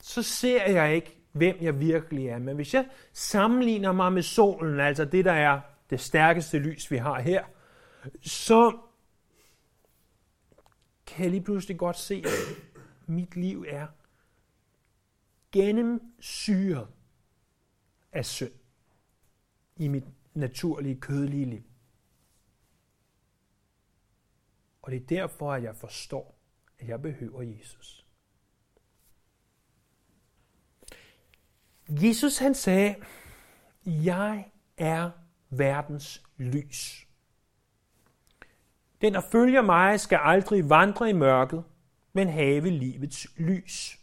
så 0.01 0.23
ser 0.23 0.71
jeg 0.71 0.95
ikke, 0.95 1.17
hvem 1.31 1.57
jeg 1.61 1.79
virkelig 1.79 2.27
er. 2.27 2.39
Men 2.39 2.55
hvis 2.55 2.73
jeg 2.73 2.89
sammenligner 3.13 3.91
mig 3.91 4.13
med 4.13 4.21
solen, 4.21 4.79
altså 4.79 5.05
det, 5.05 5.25
der 5.25 5.31
er 5.31 5.61
det 5.89 5.99
stærkeste 5.99 6.59
lys, 6.59 6.91
vi 6.91 6.97
har 6.97 7.21
her, 7.21 7.45
så 8.21 8.77
kan 11.07 11.23
jeg 11.23 11.31
lige 11.31 11.43
pludselig 11.43 11.77
godt 11.77 11.97
se, 11.97 12.23
at 12.25 12.55
mit 13.07 13.35
liv 13.35 13.65
er 13.67 13.87
gennemsyret 15.51 16.87
af 18.11 18.25
synd 18.25 18.51
i 19.77 19.87
mit 19.87 20.03
naturlige, 20.33 20.95
kødelige 20.95 21.45
liv. 21.45 21.63
Og 24.81 24.91
det 24.91 25.01
er 25.01 25.05
derfor, 25.05 25.53
at 25.53 25.63
jeg 25.63 25.75
forstår, 25.75 26.39
at 26.79 26.87
jeg 26.87 27.01
behøver 27.01 27.41
Jesus. 27.41 28.05
Jesus 31.89 32.37
han 32.37 32.55
sagde, 32.55 32.95
jeg 33.85 34.51
er 34.77 35.11
verdens 35.49 36.23
lys. 36.37 37.07
Den, 39.01 39.13
der 39.13 39.21
følger 39.31 39.61
mig, 39.61 39.99
skal 39.99 40.19
aldrig 40.21 40.69
vandre 40.69 41.09
i 41.09 41.13
mørket, 41.13 41.63
men 42.13 42.27
have 42.27 42.69
livets 42.69 43.27
lys. 43.37 43.99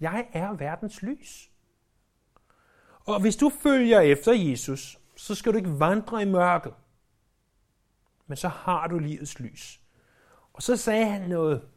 Jeg 0.00 0.28
er 0.32 0.52
verdens 0.52 1.02
lys. 1.02 1.50
Og 3.00 3.20
hvis 3.20 3.36
du 3.36 3.48
følger 3.62 4.00
efter 4.00 4.32
Jesus, 4.32 4.98
så 5.16 5.34
skal 5.34 5.52
du 5.52 5.56
ikke 5.58 5.78
vandre 5.78 6.22
i 6.22 6.24
mørket, 6.24 6.74
men 8.26 8.36
så 8.36 8.48
har 8.48 8.86
du 8.86 8.98
livets 8.98 9.40
lys. 9.40 9.80
Og 10.52 10.62
så 10.62 10.76
sagde 10.76 11.06
han 11.06 11.28
noget 11.28 11.68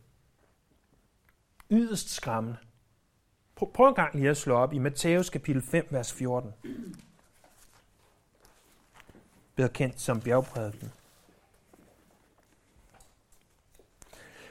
yderst 1.71 2.09
skræmmende. 2.09 2.57
Prøv 3.55 3.87
en 3.87 3.95
gang 3.95 4.15
lige 4.15 4.29
at 4.29 4.37
slå 4.37 4.55
op 4.55 4.73
i 4.73 4.77
Matthæus 4.77 5.29
kapitel 5.29 5.61
5, 5.61 5.87
vers 5.89 6.13
14. 6.13 6.53
Bedre 9.55 9.69
kendt 9.69 10.01
som 10.01 10.21
bjergprædiken. 10.21 10.91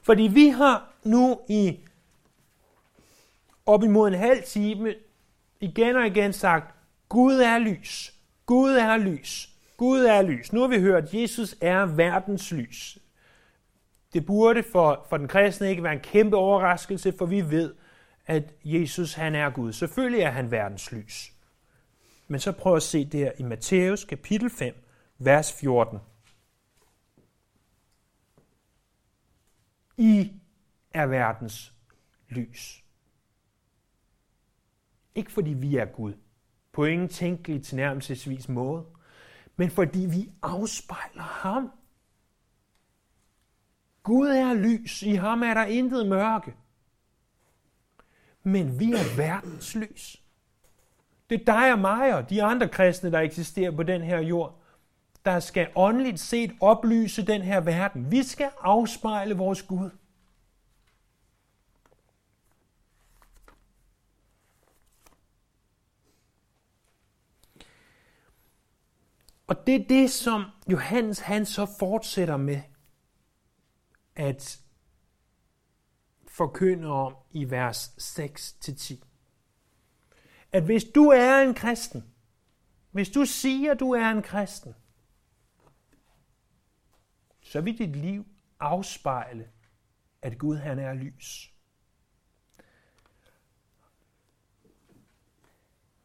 Fordi 0.02 0.22
vi 0.22 0.48
har 0.48 0.92
nu 1.04 1.40
i 1.48 1.80
op 3.66 3.82
imod 3.82 4.08
en 4.08 4.18
halv 4.18 4.42
time 4.42 4.94
igen 5.60 5.96
og 5.96 6.06
igen 6.06 6.32
sagt, 6.32 6.74
Gud 7.08 7.34
er 7.34 7.58
lys, 7.58 8.14
Gud 8.46 8.70
er 8.70 8.96
lys, 8.96 9.55
Gud 9.76 10.04
er 10.04 10.22
lys. 10.22 10.52
Nu 10.52 10.60
har 10.60 10.68
vi 10.68 10.80
hørt, 10.80 11.04
at 11.04 11.14
Jesus 11.14 11.56
er 11.60 11.86
verdens 11.86 12.52
lys. 12.52 12.98
Det 14.12 14.26
burde 14.26 14.62
for, 14.72 15.06
for 15.08 15.16
den 15.16 15.28
kristne 15.28 15.70
ikke 15.70 15.82
være 15.82 15.92
en 15.92 16.00
kæmpe 16.00 16.36
overraskelse, 16.36 17.14
for 17.18 17.26
vi 17.26 17.50
ved, 17.50 17.74
at 18.26 18.54
Jesus 18.64 19.14
han 19.14 19.34
er 19.34 19.50
Gud. 19.50 19.72
Selvfølgelig 19.72 20.20
er 20.20 20.30
han 20.30 20.50
verdens 20.50 20.92
lys. 20.92 21.32
Men 22.28 22.40
så 22.40 22.52
prøv 22.52 22.76
at 22.76 22.82
se 22.82 23.04
det 23.04 23.20
her 23.20 23.32
i 23.38 23.42
Matthæus 23.42 24.04
kapitel 24.04 24.50
5, 24.50 24.74
vers 25.18 25.52
14. 25.52 25.98
I 29.96 30.32
er 30.94 31.06
verdens 31.06 31.72
lys. 32.28 32.84
Ikke 35.14 35.32
fordi 35.32 35.50
vi 35.50 35.76
er 35.76 35.84
Gud, 35.84 36.14
på 36.72 36.84
ingen 36.84 37.08
tænkelig 37.08 37.64
tilnærmelsesvis 37.64 38.48
måde, 38.48 38.84
men 39.56 39.70
fordi 39.70 40.06
vi 40.10 40.30
afspejler 40.42 41.22
ham. 41.22 41.70
Gud 44.02 44.28
er 44.28 44.54
lys, 44.54 45.02
i 45.02 45.14
ham 45.14 45.42
er 45.42 45.54
der 45.54 45.64
intet 45.64 46.08
mørke. 46.08 46.54
Men 48.42 48.80
vi 48.80 48.92
er 48.92 49.16
verdens 49.16 49.74
lys. 49.74 50.22
Det 51.30 51.40
er 51.40 51.44
dig 51.44 51.72
og 51.72 51.78
mig 51.78 52.14
og 52.14 52.30
de 52.30 52.42
andre 52.42 52.68
kristne, 52.68 53.12
der 53.12 53.20
eksisterer 53.20 53.70
på 53.70 53.82
den 53.82 54.02
her 54.02 54.18
jord, 54.18 54.60
der 55.24 55.40
skal 55.40 55.68
åndeligt 55.74 56.20
set 56.20 56.52
oplyse 56.60 57.26
den 57.26 57.42
her 57.42 57.60
verden. 57.60 58.10
Vi 58.10 58.22
skal 58.22 58.50
afspejle 58.60 59.36
vores 59.36 59.62
Gud. 59.62 59.90
Og 69.46 69.66
det 69.66 69.74
er 69.74 69.88
det, 69.88 70.10
som 70.10 70.44
Johannes 70.70 71.18
han 71.18 71.46
så 71.46 71.66
fortsætter 71.78 72.36
med 72.36 72.60
at 74.16 74.60
forkynde 76.28 76.88
om 76.88 77.16
i 77.30 77.50
vers 77.50 77.88
6-10. 78.18 79.04
At 80.52 80.62
hvis 80.64 80.84
du 80.84 81.08
er 81.08 81.38
en 81.38 81.54
kristen, 81.54 82.14
hvis 82.90 83.08
du 83.08 83.24
siger, 83.24 83.74
du 83.74 83.90
er 83.90 84.10
en 84.10 84.22
kristen, 84.22 84.74
så 87.42 87.60
vil 87.60 87.78
dit 87.78 87.96
liv 87.96 88.26
afspejle, 88.60 89.50
at 90.22 90.38
Gud 90.38 90.56
han 90.56 90.78
er 90.78 90.94
lys. 90.94 91.52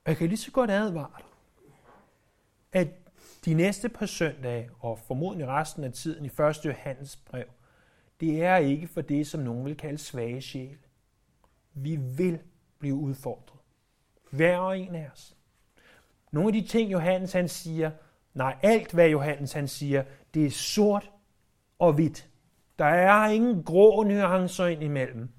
jeg 0.06 0.18
kan 0.18 0.28
lige 0.28 0.38
så 0.38 0.52
godt 0.52 0.72
advare 0.72 1.12
dig, 1.18 1.26
at 2.72 3.01
de 3.46 3.54
næste 3.54 3.90
par 3.90 4.06
søndage, 4.06 4.70
og 4.80 5.00
formodentlig 5.00 5.48
resten 5.48 5.84
af 5.84 5.94
tiden 5.94 6.26
i 6.26 6.30
1. 6.42 6.66
Johannes 6.66 7.16
brev, 7.16 7.46
det 8.20 8.44
er 8.44 8.56
ikke 8.56 8.88
for 8.88 9.02
det, 9.02 9.28
som 9.28 9.42
nogen 9.42 9.66
vil 9.66 9.78
kalde 9.78 9.98
svage 9.98 10.42
sjæle. 10.42 10.78
Vi 11.74 11.96
vil 11.96 12.40
blive 12.80 12.96
udfordret. 12.96 13.60
Hver 14.32 14.58
og 14.58 14.80
en 14.80 14.96
af 14.96 15.10
os. 15.14 15.38
Nogle 16.32 16.50
af 16.50 16.54
de 16.54 16.68
ting, 16.68 16.92
Johannes 16.92 17.34
han 17.34 17.50
siger, 17.50 17.92
Nej, 18.34 18.56
alt 18.62 18.92
hvad 18.92 19.10
Johannes 19.10 19.54
han 19.54 19.68
siger, 19.68 20.04
det 20.34 20.46
er 20.46 20.52
sort 20.52 21.12
og 21.80 21.94
hvidt. 21.94 22.30
Der 22.80 22.86
er 22.86 23.30
ingen 23.30 23.64
grå 23.64 24.04
nuancer 24.04 24.66
ind 24.66 24.84
imellem. 24.84 25.30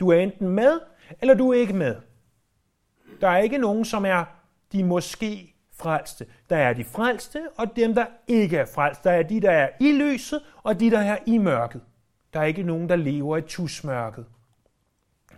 Du 0.00 0.08
er 0.08 0.16
enten 0.16 0.48
med, 0.48 0.80
eller 1.20 1.34
du 1.34 1.50
er 1.52 1.54
ikke 1.54 1.72
med. 1.72 1.96
Der 3.20 3.28
er 3.28 3.38
ikke 3.38 3.58
nogen, 3.58 3.84
som 3.84 4.04
er 4.04 4.24
de 4.72 4.84
måske 4.84 5.49
frelste. 5.82 6.26
Der 6.50 6.56
er 6.56 6.72
de 6.72 6.84
frelste, 6.84 7.48
og 7.56 7.76
dem, 7.76 7.94
der 7.94 8.06
ikke 8.26 8.56
er 8.56 8.66
frelste. 8.66 9.08
Der 9.08 9.14
er 9.14 9.22
de, 9.22 9.40
der 9.40 9.50
er 9.50 9.70
i 9.80 9.92
lyset, 9.92 10.40
og 10.62 10.80
de, 10.80 10.90
der 10.90 10.98
er 10.98 11.18
i 11.26 11.38
mørket. 11.38 11.82
Der 12.32 12.40
er 12.40 12.44
ikke 12.44 12.62
nogen, 12.62 12.88
der 12.88 12.96
lever 12.96 13.36
i 13.36 13.42
tusmørket. 13.42 14.26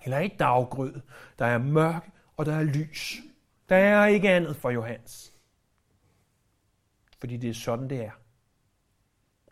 Eller 0.04 0.18
i 0.18 0.28
daggrød. 0.28 1.00
Der 1.38 1.46
er 1.46 1.58
mørke, 1.58 2.10
og 2.36 2.46
der 2.46 2.54
er 2.54 2.62
lys. 2.62 3.16
Der 3.68 3.76
er 3.76 4.06
ikke 4.06 4.30
andet 4.30 4.56
for 4.56 4.70
Johannes. 4.70 5.32
Fordi 7.18 7.36
det 7.36 7.50
er 7.50 7.54
sådan, 7.54 7.90
det 7.90 8.04
er. 8.04 8.10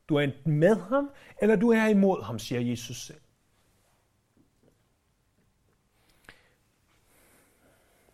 Du 0.09 0.17
er 0.17 0.21
enten 0.21 0.53
med 0.53 0.77
ham, 0.77 1.11
eller 1.43 1.57
du 1.57 1.71
er 1.71 1.87
imod 1.87 2.23
ham, 2.23 2.39
siger 2.39 2.61
Jesus 2.61 3.07
selv. 3.07 3.21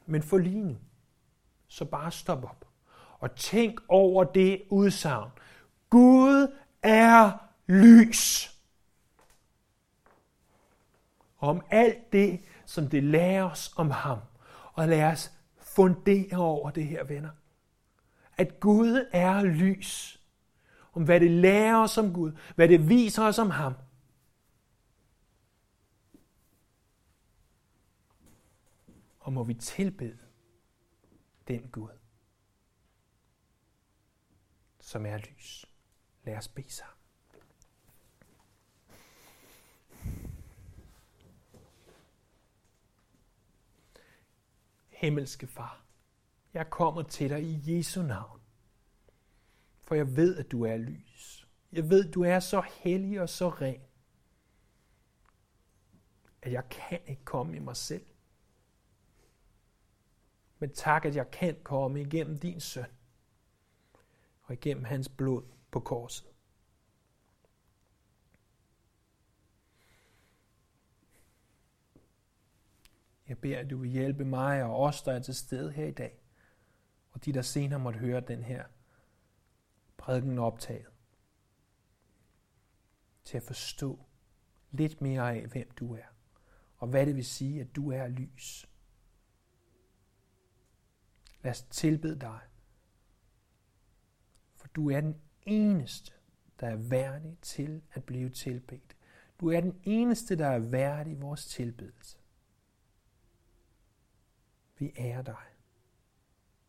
Men 0.07 0.23
for 0.23 0.39
lige 0.39 0.65
nu, 0.65 0.77
så 1.69 1.85
bare 1.85 2.12
stop 2.12 2.45
op 2.45 2.66
og 3.19 3.37
tænk 3.37 3.81
over 3.89 4.25
det 4.25 4.63
udsagn. 4.71 5.31
Gud 5.91 6.57
er 6.83 7.33
lys. 7.67 8.53
Om 11.39 11.63
alt 11.71 12.13
det, 12.13 12.41
som 12.65 12.89
det 12.89 13.05
lærer 13.05 13.51
os 13.51 13.73
om 13.77 13.91
ham. 13.91 14.19
Og 14.73 14.89
lad 14.89 15.05
os 15.05 15.33
fundere 15.59 16.37
over 16.37 16.71
det 16.71 16.87
her, 16.87 17.05
venner. 17.05 17.31
At 18.37 18.61
Gud 18.61 19.09
er 19.13 19.43
lys. 19.43 20.21
Om 20.93 21.05
hvad 21.05 21.21
det 21.21 21.31
lærer 21.31 21.77
os 21.77 21.99
om 21.99 22.13
Gud. 22.13 22.33
Hvad 22.55 22.69
det 22.69 22.89
viser 22.89 23.23
os 23.23 23.39
om 23.39 23.51
ham. 23.51 23.75
Og 29.21 29.33
må 29.33 29.45
vi 29.45 29.55
tilbede 29.55 30.19
den 31.49 31.69
Gud, 31.69 31.91
som 34.87 35.07
er 35.07 35.18
lys. 35.18 35.66
Lad 36.25 36.37
os 36.37 36.49
bede 36.49 36.70
sammen. 36.70 36.96
Himmelske 44.88 45.46
Far, 45.46 45.85
jeg 46.55 46.70
kommer 46.70 47.03
til 47.03 47.31
dig 47.31 47.42
i 47.42 47.77
Jesu 47.77 48.03
navn. 48.03 48.40
For 49.81 49.94
jeg 49.94 50.16
ved, 50.16 50.37
at 50.37 50.51
du 50.51 50.62
er 50.62 50.77
lys. 50.77 51.49
Jeg 51.72 51.90
ved, 51.90 52.09
at 52.09 52.14
du 52.14 52.22
er 52.22 52.40
så 52.40 52.61
hellig 52.61 53.20
og 53.20 53.29
så 53.29 53.49
ren, 53.49 53.81
at 56.42 56.53
jeg 56.53 56.68
kan 56.68 57.01
ikke 57.07 57.25
komme 57.25 57.57
i 57.57 57.59
mig 57.59 57.77
selv. 57.77 58.07
Men 60.59 60.75
tak, 60.75 61.05
at 61.05 61.16
jeg 61.16 61.31
kan 61.31 61.57
komme 61.62 62.01
igennem 62.01 62.38
din 62.38 62.61
søn 62.61 62.96
og 64.47 64.53
igennem 64.53 64.85
hans 64.85 65.09
blod 65.09 65.43
på 65.71 65.81
korset. 65.81 66.27
Jeg 73.29 73.39
beder, 73.39 73.59
at 73.59 73.71
du 73.71 73.77
vil 73.77 73.91
hjælpe 73.91 74.25
mig 74.25 74.63
og 74.63 74.77
os, 74.77 75.03
der 75.03 75.13
er 75.13 75.19
til 75.19 75.35
stede 75.35 75.73
her 75.73 75.87
i 75.87 75.93
dag, 75.93 76.19
og 77.11 77.25
de, 77.25 77.33
der 77.33 77.43
senere 77.43 77.79
måtte 77.79 77.99
høre 77.99 78.21
den 78.21 78.43
her 78.43 78.65
prædiken 79.97 80.39
optaget, 80.39 80.87
til 83.25 83.37
at 83.37 83.43
forstå 83.43 84.05
lidt 84.71 85.01
mere 85.01 85.37
af, 85.37 85.47
hvem 85.47 85.71
du 85.71 85.95
er, 85.95 86.07
og 86.77 86.89
hvad 86.89 87.07
det 87.07 87.17
vil 87.17 87.25
sige, 87.25 87.61
at 87.61 87.77
du 87.77 87.91
er 87.91 88.09
lys. 88.09 88.69
Lad 91.43 91.51
os 91.51 91.63
tilbede 91.63 92.21
dig, 92.21 92.41
du 94.77 94.91
er 94.91 95.01
den 95.01 95.21
eneste, 95.43 96.12
der 96.61 96.67
er 96.67 96.77
værdig 96.77 97.39
til 97.43 97.83
at 97.93 98.05
blive 98.05 98.31
tilbedt. 98.31 98.97
Du 99.41 99.51
er 99.51 99.61
den 99.61 99.81
eneste, 99.85 100.37
der 100.37 100.47
er 100.47 100.59
værdig 100.59 101.12
i 101.12 101.21
vores 101.21 101.47
tilbedelse. 101.47 102.19
Vi 104.79 104.93
ærer 104.99 105.23
dig. 105.23 105.56